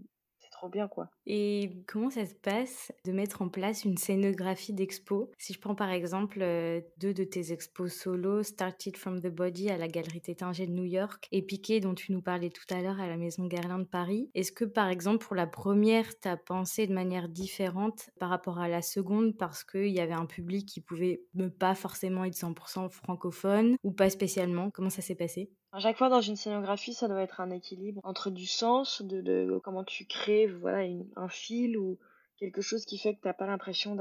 bien 0.69 0.89
quoi. 0.89 1.09
Et 1.27 1.71
comment 1.87 2.11
ça 2.11 2.27
se 2.27 2.35
passe 2.35 2.93
de 3.05 3.13
mettre 3.13 3.43
en 3.43 3.49
place 3.49 3.85
une 3.85 3.97
scénographie 3.97 4.73
d'expo? 4.73 5.31
Si 5.39 5.53
je 5.53 5.61
prends 5.61 5.75
par 5.75 5.91
exemple 5.91 6.39
euh, 6.43 6.81
deux 6.99 7.15
de 7.15 7.25
tes 7.25 7.53
expos 7.53 7.93
solo, 7.93 8.43
Started 8.43 8.97
from 8.97 9.21
the 9.21 9.29
Body 9.29 9.71
à 9.71 9.79
la 9.79 9.89
Galerie 9.89 10.21
Tétinger 10.21 10.67
de 10.67 10.73
New 10.73 10.85
York 10.85 11.27
et 11.33 11.43
Piqué 11.43 11.81
dont 11.81 11.95
tu 11.95 12.13
nous 12.13 12.23
parlais 12.23 12.51
tout 12.51 12.65
à 12.71 12.81
l'heure 12.81 13.01
à 13.01 13.09
la 13.09 13.17
Maison 13.17 13.47
Guerlain 13.47 13.79
de 13.79 13.85
Paris, 13.85 14.31
est-ce 14.35 14.53
que 14.53 14.65
par 14.65 14.89
exemple 14.89 15.25
pour 15.25 15.37
la 15.37 15.47
première, 15.47 16.07
tu 16.19 16.29
as 16.29 16.37
pensé 16.37 16.87
de 16.87 16.93
manière 16.93 17.29
différente 17.29 18.11
par 18.19 18.31
rapport 18.31 18.59
à 18.59 18.69
la 18.69 18.83
seconde 18.83 19.37
parce 19.37 19.65
qu'il 19.65 19.89
y 19.89 20.01
avait 20.01 20.13
un 20.13 20.27
public 20.27 20.67
qui 20.69 20.81
pouvait 20.81 21.23
ne 21.35 21.49
pas 21.49 21.75
forcément 21.75 22.25
être 22.25 22.35
100% 22.35 22.91
francophone 22.91 23.77
ou 23.83 23.93
pas 23.93 24.11
spécialement? 24.11 24.71
Comment 24.71 24.91
ça 24.91 25.03
s'est 25.03 25.15
passé? 25.15 25.51
À 25.73 25.81
chaque 25.81 25.97
fois 25.97 26.09
dans 26.09 26.21
une 26.21 26.37
scénographie, 26.37 26.95
ça 26.95 27.09
doit 27.09 27.23
être 27.23 27.41
un 27.41 27.51
équilibre 27.51 28.01
entre 28.05 28.31
du 28.31 28.47
sens, 28.47 29.03
de, 29.03 29.21
de 29.21 29.59
comment 29.65 29.83
tu 29.83 30.05
crées 30.07 30.47
voilà, 30.47 30.89
un 31.17 31.29
fil 31.29 31.77
ou 31.77 31.99
quelque 32.37 32.61
chose 32.63 32.85
qui 32.85 32.99
fait 32.99 33.15
que 33.17 33.21
t'as 33.21 33.33
pas 33.33 33.47
l'impression 33.49 33.97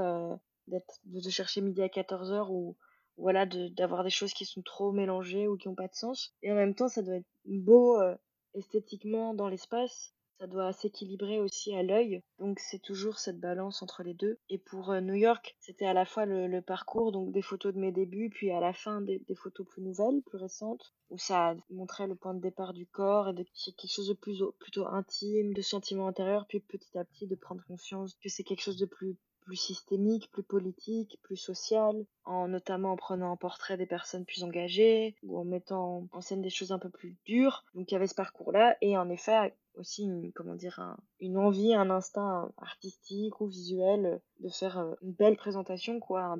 d'être 0.68 1.00
de 1.06 1.20
te 1.20 1.30
chercher 1.30 1.62
midi 1.62 1.82
à 1.82 1.90
14h 1.90 2.50
ou 2.52 2.78
voilà 3.18 3.46
de- 3.48 3.68
d'avoir 3.70 4.04
des 4.04 4.10
choses 4.12 4.34
qui 4.34 4.46
sont 4.46 4.62
trop 4.62 4.92
mélangées 4.92 5.48
ou 5.48 5.58
qui 5.58 5.68
ont 5.68 5.76
pas 5.76 5.88
de 5.88 5.96
sens. 5.96 6.34
Et 6.44 6.52
en 6.52 6.56
même 6.56 6.76
temps, 6.76 6.88
ça 6.88 7.02
doit 7.02 7.16
être 7.16 7.26
beau 7.46 8.00
euh, 8.00 8.16
esthétiquement 8.54 9.34
dans 9.34 9.48
l'espace. 9.50 10.14
Ça 10.40 10.48
doit 10.48 10.72
s'équilibrer 10.72 11.42
aussi 11.42 11.76
à 11.76 11.84
l'œil. 11.84 12.22
Donc 12.40 12.60
c'est 12.60 12.80
toujours 12.80 13.20
cette 13.20 13.42
balance 13.42 13.82
entre 13.82 14.04
les 14.04 14.14
deux. 14.14 14.40
Et 14.50 14.58
pour 14.58 14.92
euh, 14.92 15.02
New 15.02 15.16
York, 15.16 15.58
c'était 15.60 15.86
à 15.86 15.94
la 15.94 16.06
fois 16.06 16.26
le, 16.26 16.62
parcours, 16.62 17.12
donc 17.12 17.34
des 17.34 17.42
photos 17.42 17.74
de 17.74 17.80
mes 17.80 17.92
débuts, 17.92 18.30
puis 18.30 18.50
à 18.50 18.62
la 18.62 18.72
fin 18.72 19.02
des, 19.02 19.22
photos 19.36 19.68
plus 19.68 19.82
nouvelles, 19.82 20.22
plus 20.26 20.38
récentes, 20.38 20.94
où 21.10 21.18
ça 21.18 21.58
montrait 21.70 22.08
le 22.08 22.16
point 22.16 22.34
de 22.34 22.40
départ 22.40 22.72
du 22.72 22.88
corps 22.88 23.28
et 23.28 23.34
de 23.34 23.44
quelque 23.44 23.92
chose 23.92 24.08
de 24.08 24.14
plus 24.14 24.42
plutôt 24.60 24.88
intime, 24.88 25.54
de 25.54 25.62
sentiments 25.62 26.08
intérieurs, 26.08 26.46
puis 26.48 26.62
petit 26.62 26.98
à 26.98 27.04
petit 27.04 27.28
de 27.28 27.36
prendre 27.36 27.64
conscience 27.68 28.16
que 28.24 28.30
c'est 28.30 28.44
quelque 28.44 28.64
chose 28.64 28.78
de 28.78 28.86
plus 28.86 29.18
plus 29.50 29.56
systémique, 29.56 30.30
plus 30.32 30.44
politique, 30.44 31.20
plus 31.24 31.36
social, 31.36 32.06
en 32.24 32.48
notamment 32.48 32.92
en 32.92 32.96
prenant 32.98 33.32
en 33.32 33.36
portrait 33.38 33.78
des 33.78 33.88
personnes 33.88 34.24
plus 34.24 34.44
engagées 34.44 35.16
ou 35.24 35.40
en 35.40 35.44
mettant 35.44 36.08
en 36.12 36.22
scène 36.22 36.44
des 36.44 36.52
choses 36.52 36.72
un 36.72 36.78
peu 36.78 36.90
plus 36.92 37.18
dures. 37.26 37.66
Donc 37.74 37.90
il 37.90 37.96
y 37.96 37.98
avait 37.98 38.06
ce 38.06 38.14
parcours-là 38.14 38.78
et 38.82 38.96
en 38.96 39.10
effet 39.10 39.56
aussi 39.74 40.04
une, 40.04 40.32
comment 40.34 40.54
dire 40.54 40.80
un- 40.80 40.98
une 41.20 41.38
envie, 41.38 41.74
un 41.74 41.90
instinct 41.90 42.52
artistique 42.58 43.42
ou 43.42 43.48
visuel 43.48 44.22
de 44.40 44.50
faire 44.50 44.78
euh, 44.78 44.94
une 45.02 45.14
belle 45.14 45.36
présentation 45.36 46.00
quoi. 46.00 46.38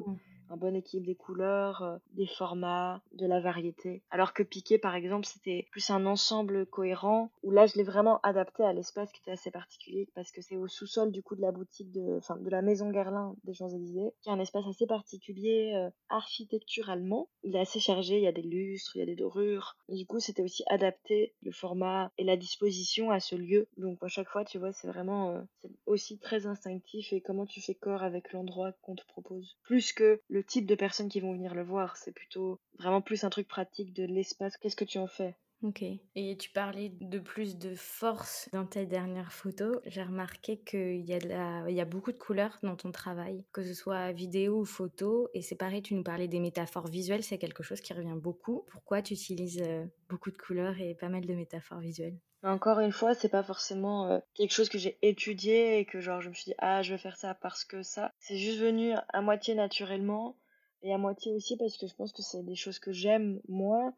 Un 0.50 0.58
bon 0.58 0.76
équilibre 0.76 1.08
des 1.08 1.16
couleurs, 1.16 1.84
euh, 1.84 1.98
des 2.12 2.28
formats, 2.28 3.02
de 3.14 3.26
la 3.26 3.40
variété. 3.40 4.02
Alors 4.10 4.34
que 4.34 4.44
Piqué 4.44 4.78
par 4.78 4.96
exemple, 4.96 5.26
c'était 5.26 5.68
plus 5.72 5.90
un 5.90 6.06
ensemble 6.06 6.66
cohérent 6.66 7.32
où 7.44 7.52
là 7.52 7.66
je 7.66 7.76
l'ai 7.76 7.84
vraiment 7.84 8.20
adapté 8.22 8.64
à 8.64 8.74
l'espace 8.74 9.12
qui 9.12 9.22
était 9.22 9.32
assez 9.32 9.52
particulier 9.52 10.10
parce 10.16 10.32
que 10.32 10.42
c'est 10.42 10.58
au 10.58 10.68
sous-sol 10.68 11.12
du 11.12 11.24
coup 11.24 11.36
de 11.36 11.42
la 11.42 11.52
boutique 11.52 11.92
de 11.92 12.18
enfin 12.18 12.38
de 12.38 12.50
la 12.50 12.62
maison 12.62 12.90
Guerlain 12.90 13.36
des 13.44 13.54
Champs-Élysées, 13.54 14.12
qui 14.22 14.30
est 14.30 14.32
un 14.32 14.40
espace 14.40 14.66
assez 14.68 14.88
particulier 14.88 15.74
euh, 15.76 15.90
architecturalement. 16.10 17.30
Il 17.44 17.56
est 17.56 17.60
assez 17.60 17.80
chargé, 17.80 18.18
il 18.18 18.24
y 18.24 18.28
a 18.28 18.32
des 18.32 18.42
lustres, 18.42 18.96
il 18.96 19.00
y 19.00 19.04
a 19.04 19.06
des 19.06 19.16
dorures. 19.16 19.78
Et 19.90 19.96
du 19.96 20.06
coup, 20.06 20.20
c'était 20.20 20.44
aussi 20.44 20.64
adapté 20.68 21.34
le 21.42 21.52
format 21.52 22.12
et 22.18 22.24
la 22.24 22.38
disposition 22.38 23.12
à 23.12 23.20
ce 23.20 23.36
lieu. 23.36 23.68
Donc 23.78 24.04
à 24.04 24.08
chaque 24.08 24.30
fois, 24.30 24.46
tu 24.46 24.58
vois, 24.58 24.74
c'est 24.74 24.88
vraiment 24.88 25.32
euh, 25.32 25.42
aussi 25.86 26.18
très 26.18 26.46
instinctif 26.46 27.14
et 27.14 27.22
comment 27.22 27.46
tu 27.46 27.62
fais 27.62 27.76
corps 27.76 28.04
avec 28.04 28.34
l'endroit 28.34 28.72
qu'on 28.82 28.96
te 28.96 29.06
propose. 29.08 29.58
Plus 29.64 29.94
que 29.94 30.22
le 30.30 30.39
type 30.44 30.66
de 30.66 30.76
personnes 30.76 31.10
qui 31.10 31.20
vont 31.20 31.34
venir 31.34 31.56
le 31.56 31.64
voir, 31.64 31.98
c'est 31.98 32.12
plutôt 32.12 32.60
vraiment 32.78 33.02
plus 33.02 33.24
un 33.24 33.30
truc 33.30 33.48
pratique 33.48 33.94
de 33.94 34.06
l'espace. 34.06 34.58
Qu'est-ce 34.58 34.76
que 34.76 34.86
tu 34.86 34.98
en 34.98 35.08
fais? 35.08 35.36
Ok. 35.62 35.84
Et 36.16 36.38
tu 36.38 36.50
parlais 36.52 36.90
de 36.90 37.20
plus 37.20 37.58
de 37.58 37.76
force 37.76 38.50
dans 38.54 38.66
ta 38.66 38.86
dernière 38.86 39.34
photo. 39.34 39.82
J'ai 39.86 40.04
remarqué 40.04 40.58
qu'il 40.60 41.02
y, 41.06 41.14
a 41.14 41.20
de 41.20 41.28
la- 41.28 41.70
il 41.70 41.76
y 41.76 41.82
a 41.82 41.86
beaucoup 41.86 42.12
de 42.14 42.18
couleurs 42.18 42.58
dans 42.64 42.76
ton 42.78 42.92
travail, 42.92 43.46
que 43.52 43.62
ce 43.64 43.74
soit 43.74 44.12
vidéo 44.14 44.60
ou 44.62 44.66
photo. 44.66 45.30
Et 45.34 45.42
c'est 45.42 45.56
pareil, 45.56 45.82
tu 45.82 45.96
nous 45.96 46.04
parlais 46.04 46.28
des 46.30 46.40
métaphores 46.40 46.88
visuelles, 46.88 47.24
c'est 47.24 47.38
quelque 47.38 47.64
chose 47.64 47.82
qui 47.82 47.94
revient 47.94 48.16
beaucoup. 48.18 48.64
Pourquoi 48.72 49.02
tu 49.02 49.14
utilises 49.14 49.62
euh, 49.62 49.86
beaucoup 50.08 50.32
de 50.32 50.38
couleurs 50.38 50.80
et 50.80 50.96
pas 50.96 51.10
mal 51.10 51.26
de 51.26 51.34
métaphores 51.34 51.80
visuelles? 51.80 52.18
Encore 52.44 52.80
une 52.80 52.92
fois, 52.92 53.14
c'est 53.16 53.30
pas 53.30 53.44
forcément 53.44 54.08
euh, 54.08 54.20
quelque 54.34 54.52
chose 54.54 54.68
que 54.70 54.78
j'ai 54.78 54.98
étudié 55.02 55.80
et 55.80 55.86
que 55.86 56.00
genre 56.02 56.20
je 56.22 56.28
me 56.30 56.34
suis 56.34 56.52
dit 56.52 56.56
ah 56.58 56.82
je 56.82 56.94
vais 56.94 56.98
faire 56.98 57.16
ça 57.18 57.34
parce 57.34 57.64
que 57.66 57.82
ça. 57.82 58.14
C'est 58.20 58.38
juste 58.38 58.60
venu 58.60 58.94
à 59.10 59.22
moitié 59.22 59.56
naturellement 59.56 60.36
et 60.82 60.94
à 60.94 60.98
moitié 60.98 61.34
aussi 61.34 61.56
parce 61.58 61.78
que 61.78 61.88
je 61.88 61.96
pense 61.96 62.12
que 62.14 62.22
c'est 62.22 62.44
des 62.44 62.56
choses 62.56 62.80
que 62.80 62.92
j'aime 62.94 63.42
moi 63.48 63.94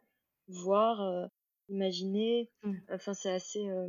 voir, 0.48 1.30
euh, 1.72 1.76
imaginer. 1.76 2.50
Mm. 2.64 2.74
Enfin 2.94 3.14
c'est 3.14 3.32
assez 3.32 3.68
euh, 3.68 3.88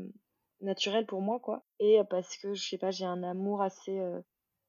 naturel 0.61 1.07
pour 1.07 1.21
moi 1.21 1.41
quoi. 1.41 1.65
Et 1.79 1.99
euh, 2.01 2.05
parce 2.05 2.37
que 2.37 2.55
je 2.55 2.69
sais 2.69 2.79
pas 2.79 2.91
j'ai 2.91 3.05
un 3.05 3.23
amour 3.23 3.63
assez 3.63 3.99
euh, 3.99 4.21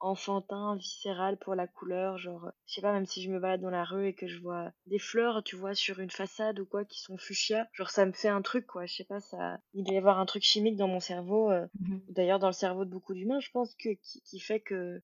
enfantin, 0.03 0.75
viscéral 0.75 1.37
pour 1.37 1.55
la 1.55 1.65
couleur, 1.65 2.17
genre, 2.17 2.51
je 2.65 2.73
sais 2.73 2.81
pas, 2.81 2.91
même 2.91 3.05
si 3.05 3.23
je 3.23 3.31
me 3.31 3.39
balade 3.39 3.61
dans 3.61 3.69
la 3.69 3.85
rue 3.85 4.07
et 4.07 4.13
que 4.13 4.27
je 4.27 4.39
vois 4.39 4.71
des 4.85 4.99
fleurs, 4.99 5.43
tu 5.43 5.55
vois, 5.55 5.73
sur 5.75 5.99
une 5.99 6.11
façade 6.11 6.59
ou 6.59 6.65
quoi, 6.65 6.83
qui 6.83 6.99
sont 6.99 7.17
fuchsia, 7.17 7.67
genre, 7.71 7.89
ça 7.89 8.05
me 8.05 8.11
fait 8.11 8.27
un 8.27 8.41
truc, 8.41 8.67
quoi, 8.67 8.85
je 8.85 8.95
sais 8.95 9.05
pas, 9.05 9.21
ça, 9.21 9.59
il 9.73 9.83
doit 9.85 9.95
y 9.95 9.97
avoir 9.97 10.19
un 10.19 10.25
truc 10.25 10.43
chimique 10.43 10.75
dans 10.75 10.89
mon 10.89 10.99
cerveau, 10.99 11.49
euh, 11.49 11.65
d'ailleurs, 12.09 12.39
dans 12.39 12.47
le 12.47 12.53
cerveau 12.53 12.83
de 12.83 12.89
beaucoup 12.89 13.13
d'humains, 13.13 13.39
je 13.39 13.49
pense 13.51 13.73
que, 13.75 13.89
qui, 13.89 14.21
qui 14.21 14.39
fait 14.39 14.59
que, 14.59 15.01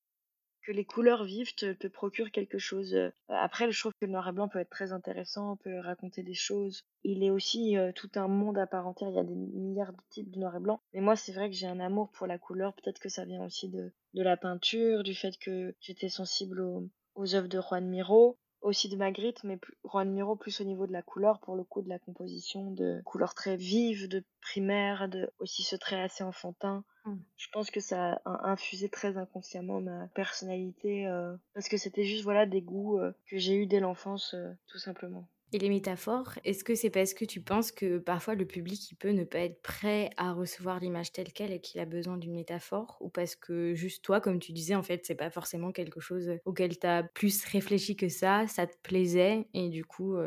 que 0.63 0.71
les 0.71 0.85
couleurs 0.85 1.23
vives 1.23 1.55
te, 1.55 1.87
procurent 1.87 2.31
quelque 2.31 2.57
chose. 2.57 2.95
Après, 3.27 3.71
je 3.71 3.79
trouve 3.79 3.93
que 3.93 4.05
le 4.05 4.11
noir 4.11 4.27
et 4.29 4.31
blanc 4.31 4.47
peut 4.47 4.59
être 4.59 4.69
très 4.69 4.91
intéressant, 4.91 5.57
peut 5.57 5.79
raconter 5.79 6.23
des 6.23 6.33
choses. 6.33 6.83
Il 7.03 7.23
est 7.23 7.31
aussi 7.31 7.75
tout 7.95 8.11
un 8.15 8.27
monde 8.27 8.57
à 8.57 8.67
part 8.67 8.87
entière. 8.87 9.09
Il 9.09 9.15
y 9.15 9.19
a 9.19 9.23
des 9.23 9.35
milliards 9.35 9.93
de 9.93 10.01
types 10.09 10.31
de 10.31 10.39
noir 10.39 10.55
et 10.55 10.59
blanc. 10.59 10.81
Mais 10.93 11.01
moi, 11.01 11.15
c'est 11.15 11.31
vrai 11.31 11.49
que 11.49 11.55
j'ai 11.55 11.67
un 11.67 11.79
amour 11.79 12.11
pour 12.11 12.27
la 12.27 12.37
couleur. 12.37 12.73
Peut-être 12.75 12.99
que 12.99 13.09
ça 13.09 13.25
vient 13.25 13.43
aussi 13.43 13.69
de, 13.69 13.91
de 14.13 14.21
la 14.23 14.37
peinture, 14.37 15.03
du 15.03 15.15
fait 15.15 15.37
que 15.37 15.75
j'étais 15.79 16.09
sensible 16.09 16.61
aux, 16.61 16.89
aux 17.15 17.35
œuvres 17.35 17.47
de 17.47 17.59
Juan 17.61 17.87
Miro, 17.87 18.37
aussi 18.61 18.89
de 18.89 18.95
Magritte, 18.97 19.43
mais 19.43 19.59
Juan 19.85 20.09
Miro 20.11 20.35
plus 20.35 20.61
au 20.61 20.63
niveau 20.63 20.87
de 20.87 20.91
la 20.91 21.01
couleur, 21.01 21.39
pour 21.39 21.55
le 21.55 21.63
coup, 21.63 21.81
de 21.81 21.89
la 21.89 21.99
composition, 21.99 22.71
de 22.71 23.01
couleurs 23.05 23.33
très 23.33 23.55
vives, 23.55 24.07
de 24.07 24.23
primaires, 24.41 25.09
de 25.09 25.29
aussi 25.39 25.63
ce 25.63 25.75
trait 25.75 26.01
assez 26.01 26.23
enfantin. 26.23 26.83
Mm. 27.05 27.15
Je 27.37 27.47
pense 27.51 27.71
que 27.71 27.79
ça 27.79 28.21
a 28.25 28.49
infusé 28.49 28.89
très 28.89 29.17
inconsciemment 29.17 29.81
ma 29.81 30.07
personnalité, 30.07 31.07
euh, 31.07 31.35
parce 31.53 31.69
que 31.69 31.77
c'était 31.77 32.03
juste 32.03 32.23
voilà 32.23 32.45
des 32.45 32.61
goûts 32.61 32.99
euh, 32.99 33.11
que 33.27 33.37
j'ai 33.37 33.55
eu 33.55 33.65
dès 33.65 33.79
l'enfance, 33.79 34.33
euh, 34.33 34.51
tout 34.67 34.79
simplement. 34.79 35.27
Et 35.51 35.57
les 35.57 35.69
métaphores, 35.69 36.33
est-ce 36.43 36.63
que 36.63 36.75
c'est 36.75 36.91
parce 36.91 37.15
que 37.15 37.25
tu 37.25 37.41
penses 37.41 37.71
que 37.71 37.97
parfois 37.97 38.35
le 38.35 38.45
public 38.45 38.91
il 38.91 38.95
peut 38.95 39.09
ne 39.09 39.23
pas 39.23 39.39
être 39.39 39.61
prêt 39.63 40.11
à 40.15 40.31
recevoir 40.31 40.79
l'image 40.79 41.11
telle 41.11 41.33
qu'elle 41.33 41.51
et 41.51 41.59
qu'il 41.59 41.81
a 41.81 41.85
besoin 41.85 42.17
d'une 42.17 42.33
métaphore? 42.35 42.97
Ou 43.01 43.09
parce 43.09 43.35
que 43.35 43.73
juste 43.73 44.03
toi 44.03 44.21
comme 44.21 44.39
tu 44.39 44.51
disais 44.53 44.75
en 44.75 44.83
fait 44.83 45.05
c'est 45.07 45.15
pas 45.15 45.31
forcément 45.31 45.71
quelque 45.71 45.99
chose 45.99 46.33
auquel 46.45 46.77
tu 46.77 46.85
as 46.85 47.01
plus 47.03 47.43
réfléchi 47.45 47.95
que 47.95 48.09
ça, 48.09 48.45
ça 48.47 48.67
te 48.67 48.77
plaisait 48.83 49.47
et 49.55 49.69
du 49.69 49.85
coup 49.85 50.17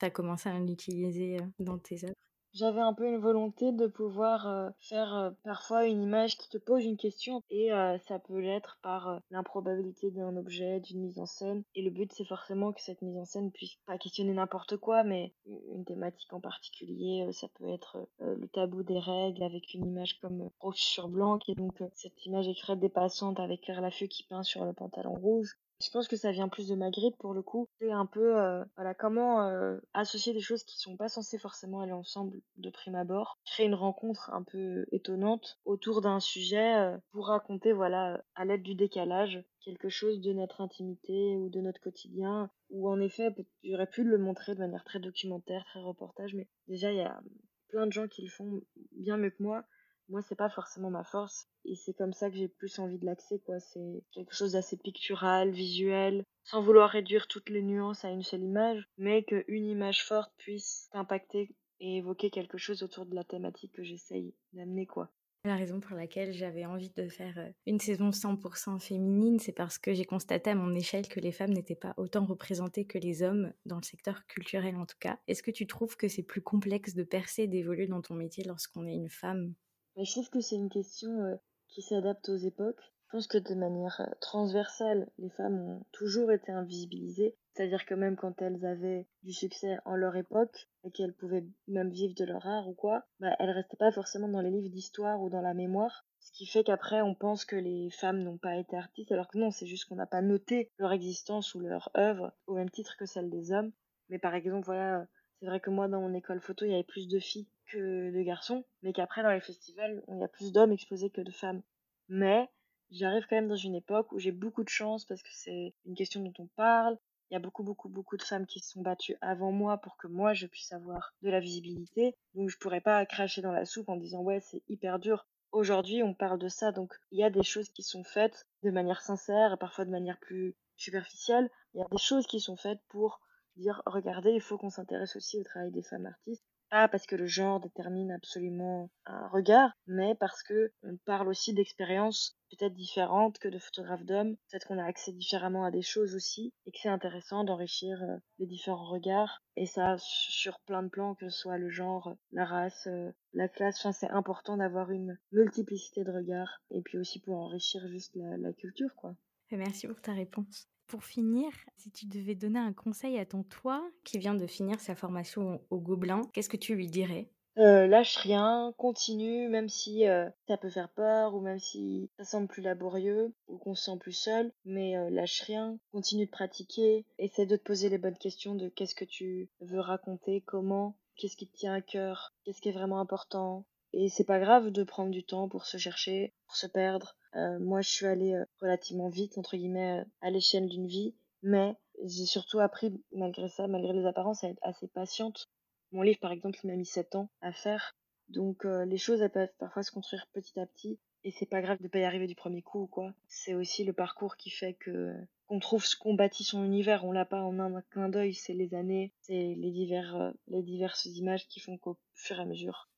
tu 0.00 0.04
as 0.06 0.10
commencé 0.10 0.48
à 0.48 0.58
l'utiliser 0.58 1.36
euh, 1.40 1.46
dans 1.60 1.78
tes 1.78 2.04
œuvres? 2.04 2.14
J'avais 2.52 2.80
un 2.80 2.92
peu 2.92 3.06
une 3.06 3.18
volonté 3.18 3.72
de 3.72 3.86
pouvoir 3.86 4.46
euh, 4.46 4.70
faire 4.78 5.14
euh, 5.14 5.30
parfois 5.44 5.86
une 5.86 6.02
image 6.02 6.36
qui 6.36 6.48
te 6.48 6.58
pose 6.58 6.84
une 6.84 6.96
question 6.96 7.42
et 7.50 7.72
euh, 7.72 7.98
ça 7.98 8.18
peut 8.18 8.40
l'être 8.40 8.78
par 8.82 9.20
l'improbabilité 9.30 10.10
d'un 10.10 10.36
objet, 10.36 10.80
d'une 10.80 11.00
mise 11.00 11.18
en 11.18 11.26
scène. 11.26 11.62
Et 11.74 11.82
le 11.82 11.90
but 11.90 12.12
c'est 12.12 12.24
forcément 12.24 12.72
que 12.72 12.80
cette 12.82 13.02
mise 13.02 13.16
en 13.16 13.24
scène 13.24 13.50
puisse 13.52 13.76
pas 13.86 13.98
questionner 13.98 14.32
n'importe 14.32 14.76
quoi, 14.76 15.04
mais 15.04 15.32
une 15.46 15.84
thématique 15.84 16.32
en 16.32 16.40
particulier. 16.40 17.28
Ça 17.32 17.48
peut 17.58 17.68
être 17.68 18.06
le 18.20 18.46
tabou 18.48 18.82
des 18.82 18.98
règles 18.98 19.42
avec 19.42 19.74
une 19.74 19.86
image 19.86 20.18
comme 20.20 20.50
rouge 20.60 20.76
sur 20.76 21.08
blanc, 21.08 21.38
est 21.48 21.54
donc 21.54 21.82
cette 21.94 22.24
image 22.26 22.48
extrêmement 22.48 22.80
dépassante 22.80 23.40
avec 23.40 23.62
Claire 23.62 23.90
qui 24.08 24.22
peint 24.24 24.42
sur 24.42 24.64
le 24.64 24.72
pantalon 24.72 25.14
rouge. 25.14 25.58
Je 25.82 25.90
pense 25.90 26.06
que 26.06 26.16
ça 26.16 26.30
vient 26.30 26.48
plus 26.48 26.68
de 26.68 26.74
ma 26.74 26.90
grippe 26.90 27.16
pour 27.18 27.34
le 27.34 27.42
coup. 27.42 27.68
C'est 27.80 27.90
un 27.90 28.06
peu, 28.06 28.38
euh, 28.38 28.64
voilà, 28.76 28.94
comment 28.94 29.46
euh, 29.46 29.78
associer 29.94 30.32
des 30.32 30.40
choses 30.40 30.62
qui 30.62 30.78
sont 30.78 30.96
pas 30.96 31.08
censées 31.08 31.38
forcément 31.38 31.80
aller 31.80 31.92
ensemble 31.92 32.40
de 32.56 32.70
prime 32.70 32.94
abord, 32.94 33.38
créer 33.44 33.66
une 33.66 33.74
rencontre 33.74 34.30
un 34.32 34.42
peu 34.42 34.86
étonnante 34.92 35.58
autour 35.64 36.00
d'un 36.00 36.20
sujet 36.20 36.76
euh, 36.76 36.96
pour 37.10 37.26
raconter, 37.26 37.72
voilà, 37.72 38.22
à 38.34 38.44
l'aide 38.44 38.62
du 38.62 38.74
décalage, 38.74 39.42
quelque 39.60 39.88
chose 39.88 40.20
de 40.20 40.32
notre 40.32 40.60
intimité 40.60 41.36
ou 41.36 41.50
de 41.50 41.60
notre 41.60 41.80
quotidien. 41.80 42.50
Ou 42.70 42.88
en 42.88 43.00
effet, 43.00 43.34
j'aurais 43.64 43.86
pu 43.86 44.04
le 44.04 44.18
montrer 44.18 44.54
de 44.54 44.60
manière 44.60 44.84
très 44.84 45.00
documentaire, 45.00 45.64
très 45.64 45.80
reportage, 45.80 46.34
mais 46.34 46.48
déjà 46.68 46.92
il 46.92 46.98
y 46.98 47.02
a 47.02 47.20
plein 47.68 47.86
de 47.86 47.92
gens 47.92 48.06
qui 48.06 48.22
le 48.22 48.30
font 48.30 48.62
bien 48.92 49.16
mieux 49.16 49.30
que 49.30 49.42
moi. 49.42 49.64
Moi, 50.08 50.22
c'est 50.22 50.36
pas 50.36 50.48
forcément 50.48 50.90
ma 50.90 51.02
force. 51.02 51.48
Et 51.64 51.74
c'est 51.74 51.92
comme 51.94 52.12
ça 52.12 52.30
que 52.30 52.36
j'ai 52.36 52.46
plus 52.48 52.78
envie 52.78 52.98
de 52.98 53.04
l'axer, 53.06 53.40
quoi. 53.40 53.58
C'est 53.58 54.04
quelque 54.12 54.32
chose 54.34 54.52
d'assez 54.52 54.76
pictural, 54.76 55.50
visuel, 55.50 56.24
sans 56.44 56.62
vouloir 56.62 56.90
réduire 56.90 57.26
toutes 57.26 57.50
les 57.50 57.62
nuances 57.62 58.04
à 58.04 58.10
une 58.10 58.22
seule 58.22 58.42
image, 58.44 58.84
mais 58.96 59.24
qu'une 59.24 59.66
image 59.66 60.04
forte 60.04 60.32
puisse 60.38 60.88
impacter 60.92 61.54
et 61.80 61.96
évoquer 61.96 62.30
quelque 62.30 62.58
chose 62.58 62.82
autour 62.84 63.06
de 63.06 63.14
la 63.16 63.24
thématique 63.24 63.72
que 63.72 63.82
j'essaye 63.82 64.34
d'amener, 64.52 64.86
quoi. 64.86 65.12
La 65.44 65.56
raison 65.56 65.80
pour 65.80 65.96
laquelle 65.96 66.32
j'avais 66.32 66.64
envie 66.66 66.90
de 66.90 67.08
faire 67.08 67.38
euh, 67.38 67.50
une 67.66 67.80
saison 67.80 68.10
100% 68.12 68.78
féminine, 68.80 69.38
c'est 69.40 69.52
parce 69.52 69.78
que 69.78 69.92
j'ai 69.92 70.04
constaté 70.04 70.50
à 70.50 70.54
mon 70.54 70.72
échelle 70.74 71.08
que 71.08 71.18
les 71.20 71.32
femmes 71.32 71.52
n'étaient 71.52 71.74
pas 71.76 71.94
autant 71.96 72.24
représentées 72.24 72.86
que 72.86 72.98
les 72.98 73.22
hommes, 73.22 73.52
dans 73.66 73.76
le 73.76 73.82
secteur 73.82 74.24
culturel 74.26 74.76
en 74.76 74.86
tout 74.86 74.98
cas. 75.00 75.18
Est-ce 75.28 75.42
que 75.42 75.50
tu 75.50 75.66
trouves 75.66 75.96
que 75.96 76.06
c'est 76.08 76.22
plus 76.22 76.42
complexe 76.42 76.94
de 76.94 77.02
percer, 77.04 77.48
d'évoluer 77.48 77.88
dans 77.88 78.02
ton 78.02 78.14
métier 78.14 78.44
lorsqu'on 78.44 78.86
est 78.86 78.94
une 78.94 79.08
femme? 79.10 79.54
Mais 79.96 80.04
je 80.04 80.12
trouve 80.12 80.30
que 80.30 80.40
c'est 80.40 80.56
une 80.56 80.70
question 80.70 81.10
euh, 81.22 81.36
qui 81.68 81.82
s'adapte 81.82 82.28
aux 82.28 82.36
époques. 82.36 82.92
Je 83.06 83.18
pense 83.18 83.26
que 83.26 83.38
de 83.38 83.54
manière 83.54 84.00
euh, 84.00 84.10
transversale, 84.20 85.10
les 85.18 85.30
femmes 85.30 85.60
ont 85.60 85.86
toujours 85.92 86.32
été 86.32 86.50
invisibilisées. 86.50 87.36
C'est-à-dire 87.52 87.84
que 87.84 87.94
même 87.94 88.16
quand 88.16 88.40
elles 88.40 88.64
avaient 88.64 89.06
du 89.22 89.32
succès 89.34 89.76
en 89.84 89.94
leur 89.94 90.16
époque 90.16 90.70
et 90.84 90.90
qu'elles 90.90 91.12
pouvaient 91.12 91.44
même 91.68 91.90
vivre 91.90 92.14
de 92.14 92.24
leur 92.24 92.46
art 92.46 92.68
ou 92.68 92.72
quoi, 92.72 93.04
bah, 93.20 93.36
elles 93.38 93.50
restaient 93.50 93.76
pas 93.76 93.92
forcément 93.92 94.28
dans 94.28 94.40
les 94.40 94.50
livres 94.50 94.70
d'histoire 94.70 95.20
ou 95.20 95.28
dans 95.28 95.42
la 95.42 95.52
mémoire. 95.52 96.06
Ce 96.20 96.32
qui 96.32 96.46
fait 96.46 96.64
qu'après, 96.64 97.02
on 97.02 97.14
pense 97.14 97.44
que 97.44 97.56
les 97.56 97.90
femmes 97.90 98.22
n'ont 98.22 98.38
pas 98.38 98.56
été 98.56 98.76
artistes, 98.76 99.12
alors 99.12 99.28
que 99.28 99.36
non, 99.36 99.50
c'est 99.50 99.66
juste 99.66 99.84
qu'on 99.86 99.96
n'a 99.96 100.06
pas 100.06 100.22
noté 100.22 100.70
leur 100.78 100.92
existence 100.92 101.54
ou 101.54 101.60
leur 101.60 101.90
œuvre 101.96 102.32
au 102.46 102.54
même 102.54 102.70
titre 102.70 102.96
que 102.96 103.04
celle 103.04 103.28
des 103.28 103.52
hommes. 103.52 103.72
Mais 104.08 104.18
par 104.18 104.34
exemple, 104.34 104.64
voilà, 104.64 105.06
c'est 105.42 105.48
vrai 105.48 105.58
que 105.58 105.70
moi, 105.70 105.88
dans 105.88 106.00
mon 106.00 106.14
école 106.14 106.40
photo, 106.40 106.64
il 106.64 106.70
y 106.70 106.74
avait 106.74 106.84
plus 106.84 107.08
de 107.08 107.18
filles 107.18 107.48
que 107.66 108.12
de 108.12 108.22
garçons, 108.22 108.64
mais 108.84 108.92
qu'après, 108.92 109.24
dans 109.24 109.32
les 109.32 109.40
festivals, 109.40 110.00
il 110.06 110.20
y 110.20 110.22
a 110.22 110.28
plus 110.28 110.52
d'hommes 110.52 110.70
exposés 110.70 111.10
que 111.10 111.20
de 111.20 111.32
femmes. 111.32 111.62
Mais 112.08 112.48
j'arrive 112.92 113.26
quand 113.28 113.34
même 113.34 113.48
dans 113.48 113.56
une 113.56 113.74
époque 113.74 114.12
où 114.12 114.20
j'ai 114.20 114.30
beaucoup 114.30 114.62
de 114.62 114.68
chance 114.68 115.04
parce 115.04 115.20
que 115.20 115.30
c'est 115.32 115.74
une 115.84 115.96
question 115.96 116.22
dont 116.22 116.32
on 116.38 116.46
parle. 116.54 116.96
Il 117.28 117.34
y 117.34 117.36
a 117.36 117.40
beaucoup, 117.40 117.64
beaucoup, 117.64 117.88
beaucoup 117.88 118.16
de 118.16 118.22
femmes 118.22 118.46
qui 118.46 118.60
se 118.60 118.70
sont 118.70 118.82
battues 118.82 119.16
avant 119.20 119.50
moi 119.50 119.78
pour 119.78 119.96
que 119.96 120.06
moi, 120.06 120.32
je 120.32 120.46
puisse 120.46 120.70
avoir 120.70 121.12
de 121.22 121.30
la 121.30 121.40
visibilité. 121.40 122.14
Donc, 122.36 122.48
je 122.48 122.58
pourrais 122.58 122.80
pas 122.80 123.04
cracher 123.04 123.42
dans 123.42 123.50
la 123.50 123.64
soupe 123.64 123.88
en 123.88 123.96
disant, 123.96 124.20
ouais, 124.20 124.38
c'est 124.38 124.62
hyper 124.68 125.00
dur. 125.00 125.26
Aujourd'hui, 125.50 126.04
on 126.04 126.14
parle 126.14 126.38
de 126.38 126.48
ça, 126.48 126.70
donc 126.70 126.94
il 127.10 127.18
y 127.18 127.24
a 127.24 127.30
des 127.30 127.42
choses 127.42 127.68
qui 127.68 127.82
sont 127.82 128.04
faites 128.04 128.46
de 128.62 128.70
manière 128.70 129.02
sincère 129.02 129.54
et 129.54 129.58
parfois 129.58 129.86
de 129.86 129.90
manière 129.90 130.20
plus 130.20 130.54
superficielle. 130.76 131.50
Il 131.74 131.80
y 131.80 131.82
a 131.82 131.88
des 131.90 131.98
choses 131.98 132.28
qui 132.28 132.38
sont 132.38 132.56
faites 132.56 132.80
pour 132.88 133.20
dire, 133.56 133.82
regardez, 133.86 134.32
il 134.32 134.40
faut 134.40 134.58
qu'on 134.58 134.70
s'intéresse 134.70 135.16
aussi 135.16 135.38
au 135.38 135.44
travail 135.44 135.70
des 135.70 135.82
femmes 135.82 136.06
artistes 136.06 136.44
pas 136.72 136.88
parce 136.88 137.04
que 137.04 137.16
le 137.16 137.26
genre 137.26 137.60
détermine 137.60 138.10
absolument 138.10 138.88
un 139.04 139.28
regard, 139.28 139.72
mais 139.86 140.14
parce 140.14 140.42
que 140.42 140.72
on 140.82 140.96
parle 141.04 141.28
aussi 141.28 141.52
d'expériences 141.52 142.34
peut-être 142.50 142.72
différentes 142.72 143.38
que 143.38 143.48
de 143.48 143.58
photographes 143.58 144.06
d'hommes. 144.06 144.36
Peut-être 144.48 144.66
qu'on 144.66 144.78
a 144.78 144.86
accès 144.86 145.12
différemment 145.12 145.66
à 145.66 145.70
des 145.70 145.82
choses 145.82 146.14
aussi, 146.14 146.54
et 146.64 146.72
que 146.72 146.78
c'est 146.80 146.88
intéressant 146.88 147.44
d'enrichir 147.44 148.02
euh, 148.02 148.16
les 148.38 148.46
différents 148.46 148.88
regards. 148.88 149.42
Et 149.56 149.66
ça, 149.66 149.96
sur 149.98 150.60
plein 150.60 150.82
de 150.82 150.88
plans, 150.88 151.14
que 151.14 151.28
ce 151.28 151.38
soit 151.40 151.58
le 151.58 151.68
genre, 151.68 152.16
la 152.32 152.46
race, 152.46 152.86
euh, 152.86 153.12
la 153.34 153.48
classe. 153.48 153.86
C'est 153.92 154.08
important 154.08 154.56
d'avoir 154.56 154.90
une 154.90 155.18
multiplicité 155.30 156.04
de 156.04 156.10
regards, 156.10 156.62
et 156.70 156.80
puis 156.80 156.96
aussi 156.96 157.20
pour 157.20 157.36
enrichir 157.36 157.86
juste 157.88 158.16
la, 158.16 158.38
la 158.38 158.52
culture, 158.54 158.94
quoi. 158.96 159.14
Merci 159.50 159.86
pour 159.86 160.00
ta 160.00 160.14
réponse. 160.14 160.66
Pour 160.92 161.04
finir, 161.04 161.48
si 161.78 161.90
tu 161.90 162.04
devais 162.04 162.34
donner 162.34 162.58
un 162.58 162.74
conseil 162.74 163.18
à 163.18 163.24
ton 163.24 163.44
toi 163.44 163.82
qui 164.04 164.18
vient 164.18 164.34
de 164.34 164.46
finir 164.46 164.78
sa 164.78 164.94
formation 164.94 165.62
au 165.70 165.78
Gobelin, 165.78 166.20
qu'est-ce 166.34 166.50
que 166.50 166.58
tu 166.58 166.74
lui 166.74 166.86
dirais? 166.86 167.30
Euh, 167.56 167.86
lâche 167.86 168.18
rien, 168.18 168.74
continue, 168.76 169.48
même 169.48 169.70
si 169.70 170.06
euh, 170.06 170.28
ça 170.46 170.58
peut 170.58 170.68
faire 170.68 170.90
peur 170.90 171.34
ou 171.34 171.40
même 171.40 171.58
si 171.58 172.10
ça 172.18 172.24
semble 172.24 172.46
plus 172.46 172.60
laborieux 172.60 173.32
ou 173.48 173.56
qu'on 173.56 173.74
se 173.74 173.84
sent 173.84 173.96
plus 174.00 174.12
seul, 174.12 174.52
mais 174.66 174.98
euh, 174.98 175.08
lâche 175.08 175.40
rien, 175.46 175.78
continue 175.92 176.26
de 176.26 176.30
pratiquer, 176.30 177.06
essaie 177.18 177.46
de 177.46 177.56
te 177.56 177.62
poser 177.62 177.88
les 177.88 177.96
bonnes 177.96 178.18
questions 178.18 178.54
de 178.54 178.68
qu'est-ce 178.68 178.94
que 178.94 179.06
tu 179.06 179.48
veux 179.62 179.80
raconter, 179.80 180.42
comment, 180.42 180.98
qu'est-ce 181.16 181.38
qui 181.38 181.48
te 181.48 181.56
tient 181.56 181.72
à 181.72 181.80
cœur, 181.80 182.34
qu'est-ce 182.44 182.60
qui 182.60 182.68
est 182.68 182.72
vraiment 182.72 183.00
important. 183.00 183.64
Et 183.92 184.08
c'est 184.08 184.24
pas 184.24 184.40
grave 184.40 184.70
de 184.70 184.84
prendre 184.84 185.10
du 185.10 185.22
temps 185.22 185.48
pour 185.48 185.66
se 185.66 185.76
chercher, 185.76 186.32
pour 186.46 186.56
se 186.56 186.66
perdre. 186.66 187.16
Euh, 187.36 187.58
moi, 187.58 187.80
je 187.80 187.90
suis 187.90 188.06
allée 188.06 188.34
euh, 188.34 188.44
relativement 188.60 189.08
vite, 189.08 189.38
entre 189.38 189.56
guillemets, 189.56 190.00
euh, 190.00 190.04
à 190.20 190.30
l'échelle 190.30 190.68
d'une 190.68 190.86
vie, 190.86 191.14
mais 191.42 191.76
j'ai 192.04 192.26
surtout 192.26 192.60
appris, 192.60 193.02
malgré 193.12 193.48
ça, 193.48 193.66
malgré 193.66 193.92
les 193.92 194.06
apparences, 194.06 194.44
à 194.44 194.48
être 194.48 194.62
assez 194.62 194.88
patiente 194.88 195.48
mon 195.94 196.00
livre, 196.00 196.20
par 196.20 196.32
exemple, 196.32 196.58
il 196.64 196.68
m'a 196.68 196.76
mis 196.76 196.86
7 196.86 197.16
ans 197.16 197.28
à 197.42 197.52
faire. 197.52 197.94
Donc, 198.30 198.64
les 198.64 198.96
choses, 198.96 199.20
elles 199.20 199.30
peuvent 199.30 199.52
parfois 199.58 199.82
se 199.82 199.90
construire 199.90 200.26
petit 200.32 200.58
à 200.58 200.64
petit. 200.64 200.98
Et 201.22 201.30
c'est 201.30 201.44
pas 201.44 201.60
grave 201.60 201.82
de 201.82 201.88
pas 201.88 201.98
y 201.98 202.04
arriver 202.04 202.26
du 202.26 202.34
premier 202.34 202.62
coup 202.62 202.84
ou 202.84 202.86
quoi. 202.86 203.12
C'est 203.28 203.52
aussi 203.52 203.84
le 203.84 203.92
parcours 203.92 204.36
qui 204.36 204.48
fait 204.48 204.72
que 204.72 205.14
qu'on 205.48 205.58
trouve 205.58 205.84
ce 205.84 205.94
qu'on 205.94 206.14
bâtit 206.14 206.44
son 206.44 206.64
univers. 206.64 207.04
On 207.04 207.12
l'a 207.12 207.26
pas 207.26 207.42
en 207.42 207.58
un 207.58 207.82
clin 207.90 208.08
d'œil. 208.08 208.32
C'est 208.32 208.54
les 208.54 208.72
années, 208.72 209.12
c'est 209.20 209.54
les 209.54 209.70
divers, 209.70 210.32
les 210.48 210.62
diverses 210.62 211.04
images 211.04 211.46
qui 211.46 211.60
font 211.60 211.76
qu'au 211.76 211.98
fur 212.14 212.38
et 212.38 212.42
à 212.42 212.46
mesure, 212.46 212.88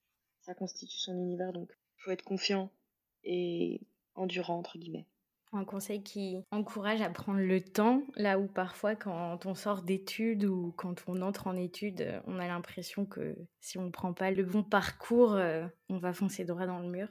ça 0.45 0.55
constitue 0.55 0.99
son 0.99 1.17
univers. 1.17 1.53
Donc, 1.53 1.71
faut 1.99 2.11
être 2.11 2.25
confiant 2.25 2.71
et 3.23 3.81
endurant 4.15 4.59
entre 4.59 4.79
guillemets. 4.79 5.07
Un 5.53 5.65
conseil 5.65 6.03
qui 6.03 6.43
encourage 6.51 7.01
à 7.01 7.09
prendre 7.11 7.39
le 7.39 7.61
temps, 7.61 8.03
là 8.17 8.41
où 8.41 8.49
parfois 8.49 8.97
quand 8.97 9.47
on 9.47 9.55
sort 9.55 9.83
d'études 9.83 10.45
ou 10.45 10.75
quand 10.77 11.05
on 11.07 11.23
entre 11.23 11.47
en 11.47 11.57
études, 11.57 12.21
on 12.27 12.41
a 12.41 12.49
l'impression 12.49 13.07
que 13.07 13.37
si 13.61 13.79
on 13.79 13.85
ne 13.85 13.91
prend 13.91 14.13
pas 14.13 14.33
le 14.33 14.43
bon 14.43 14.65
parcours, 14.65 15.35
euh, 15.35 15.65
on 15.89 15.99
va 15.99 16.13
foncer 16.13 16.45
droit 16.45 16.67
dans 16.67 16.81
le 16.81 16.89
mur. 16.89 17.09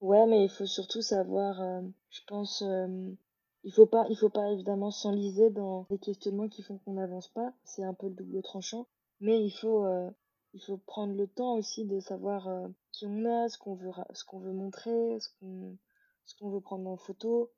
Ouais, 0.00 0.26
mais 0.26 0.44
il 0.44 0.50
faut 0.50 0.66
surtout 0.66 1.02
savoir, 1.02 1.62
euh, 1.62 1.80
je 2.10 2.20
pense, 2.26 2.62
euh, 2.62 3.14
il 3.62 3.72
faut 3.72 3.86
pas, 3.86 4.04
il 4.10 4.16
faut 4.16 4.28
pas 4.28 4.50
évidemment 4.50 4.90
s'enliser 4.90 5.50
dans 5.50 5.86
des 5.88 5.98
questionnements 5.98 6.48
qui 6.48 6.62
font 6.62 6.78
qu'on 6.78 6.94
n'avance 6.94 7.28
pas. 7.28 7.52
C'est 7.64 7.84
un 7.84 7.94
peu 7.94 8.08
le 8.08 8.14
double 8.14 8.42
tranchant, 8.42 8.86
mais 9.20 9.42
il 9.42 9.50
faut, 9.50 9.86
euh, 9.86 10.10
il 10.54 10.62
faut 10.62 10.78
prendre 10.78 11.14
le 11.14 11.26
temps 11.26 11.56
aussi 11.56 11.84
de 11.84 12.00
savoir 12.00 12.48
euh, 12.48 12.68
qui 12.92 13.06
on 13.06 13.24
est, 13.24 13.48
ce 13.48 13.58
qu'on 13.58 13.74
veut, 13.74 13.90
ce 14.12 14.24
qu'on 14.24 14.38
veut 14.38 14.52
montrer, 14.52 15.18
ce 15.20 15.28
qu'on, 15.40 15.76
ce 16.24 16.34
qu'on 16.36 16.50
veut 16.50 16.60
prendre 16.60 16.88
en 16.88 16.96
photo, 16.96 17.52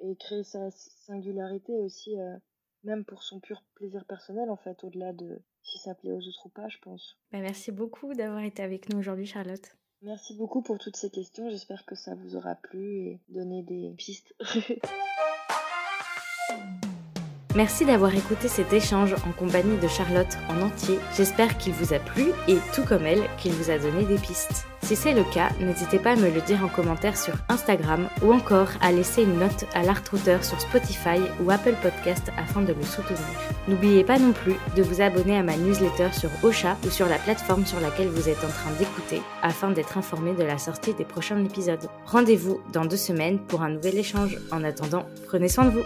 et 0.00 0.14
créer 0.16 0.44
sa 0.44 0.70
singularité 0.70 1.78
aussi, 1.78 2.18
euh, 2.18 2.36
même 2.84 3.04
pour 3.04 3.22
son 3.22 3.40
pur 3.40 3.64
plaisir 3.74 4.04
personnel 4.04 4.50
en 4.50 4.56
fait, 4.56 4.84
au-delà 4.84 5.14
de 5.14 5.40
si 5.62 5.78
ça 5.78 5.94
plaît 5.94 6.12
aux 6.12 6.28
autres 6.28 6.46
ou 6.46 6.50
pas, 6.50 6.68
je 6.68 6.78
pense. 6.78 7.18
Bah, 7.32 7.40
merci 7.40 7.72
beaucoup 7.72 8.14
d'avoir 8.14 8.42
été 8.42 8.62
avec 8.62 8.90
nous 8.90 8.98
aujourd'hui, 8.98 9.26
Charlotte. 9.26 9.74
Merci 10.02 10.36
beaucoup 10.36 10.60
pour 10.60 10.78
toutes 10.78 10.96
ces 10.96 11.10
questions. 11.10 11.48
J'espère 11.48 11.86
que 11.86 11.94
ça 11.94 12.14
vous 12.14 12.36
aura 12.36 12.54
plu 12.54 12.98
et 12.98 13.20
donné 13.28 13.62
des 13.62 13.94
pistes. 13.96 14.34
Merci 17.56 17.86
d'avoir 17.86 18.14
écouté 18.14 18.48
cet 18.48 18.74
échange 18.74 19.14
en 19.26 19.32
compagnie 19.32 19.78
de 19.78 19.88
Charlotte 19.88 20.36
en 20.50 20.60
entier. 20.60 20.98
J'espère 21.16 21.56
qu'il 21.56 21.72
vous 21.72 21.94
a 21.94 21.98
plu 21.98 22.26
et, 22.48 22.58
tout 22.74 22.82
comme 22.84 23.06
elle, 23.06 23.22
qu'il 23.38 23.52
vous 23.52 23.70
a 23.70 23.78
donné 23.78 24.04
des 24.04 24.18
pistes. 24.18 24.66
Si 24.82 24.94
c'est 24.94 25.14
le 25.14 25.24
cas, 25.24 25.48
n'hésitez 25.58 25.98
pas 25.98 26.10
à 26.10 26.16
me 26.16 26.28
le 26.28 26.42
dire 26.42 26.62
en 26.62 26.68
commentaire 26.68 27.16
sur 27.16 27.32
Instagram 27.48 28.10
ou 28.22 28.34
encore 28.34 28.68
à 28.82 28.92
laisser 28.92 29.22
une 29.22 29.38
note 29.38 29.64
à 29.72 29.82
l'Artrouteur 29.82 30.44
sur 30.44 30.60
Spotify 30.60 31.18
ou 31.42 31.50
Apple 31.50 31.76
Podcast 31.80 32.30
afin 32.36 32.60
de 32.60 32.74
le 32.74 32.82
soutenir. 32.82 33.24
N'oubliez 33.68 34.04
pas 34.04 34.18
non 34.18 34.32
plus 34.32 34.56
de 34.76 34.82
vous 34.82 35.00
abonner 35.00 35.38
à 35.38 35.42
ma 35.42 35.56
newsletter 35.56 36.12
sur 36.12 36.28
Ocha 36.42 36.76
ou 36.86 36.90
sur 36.90 37.08
la 37.08 37.16
plateforme 37.16 37.64
sur 37.64 37.80
laquelle 37.80 38.08
vous 38.08 38.28
êtes 38.28 38.44
en 38.44 38.48
train 38.48 38.72
d'écouter 38.78 39.22
afin 39.42 39.70
d'être 39.70 39.96
informé 39.96 40.34
de 40.34 40.44
la 40.44 40.58
sortie 40.58 40.92
des 40.92 41.06
prochains 41.06 41.42
épisodes. 41.42 41.88
Rendez-vous 42.04 42.60
dans 42.74 42.84
deux 42.84 42.98
semaines 42.98 43.38
pour 43.38 43.62
un 43.62 43.70
nouvel 43.70 43.96
échange. 43.96 44.36
En 44.52 44.62
attendant, 44.62 45.06
prenez 45.26 45.48
soin 45.48 45.64
de 45.64 45.70
vous. 45.70 45.84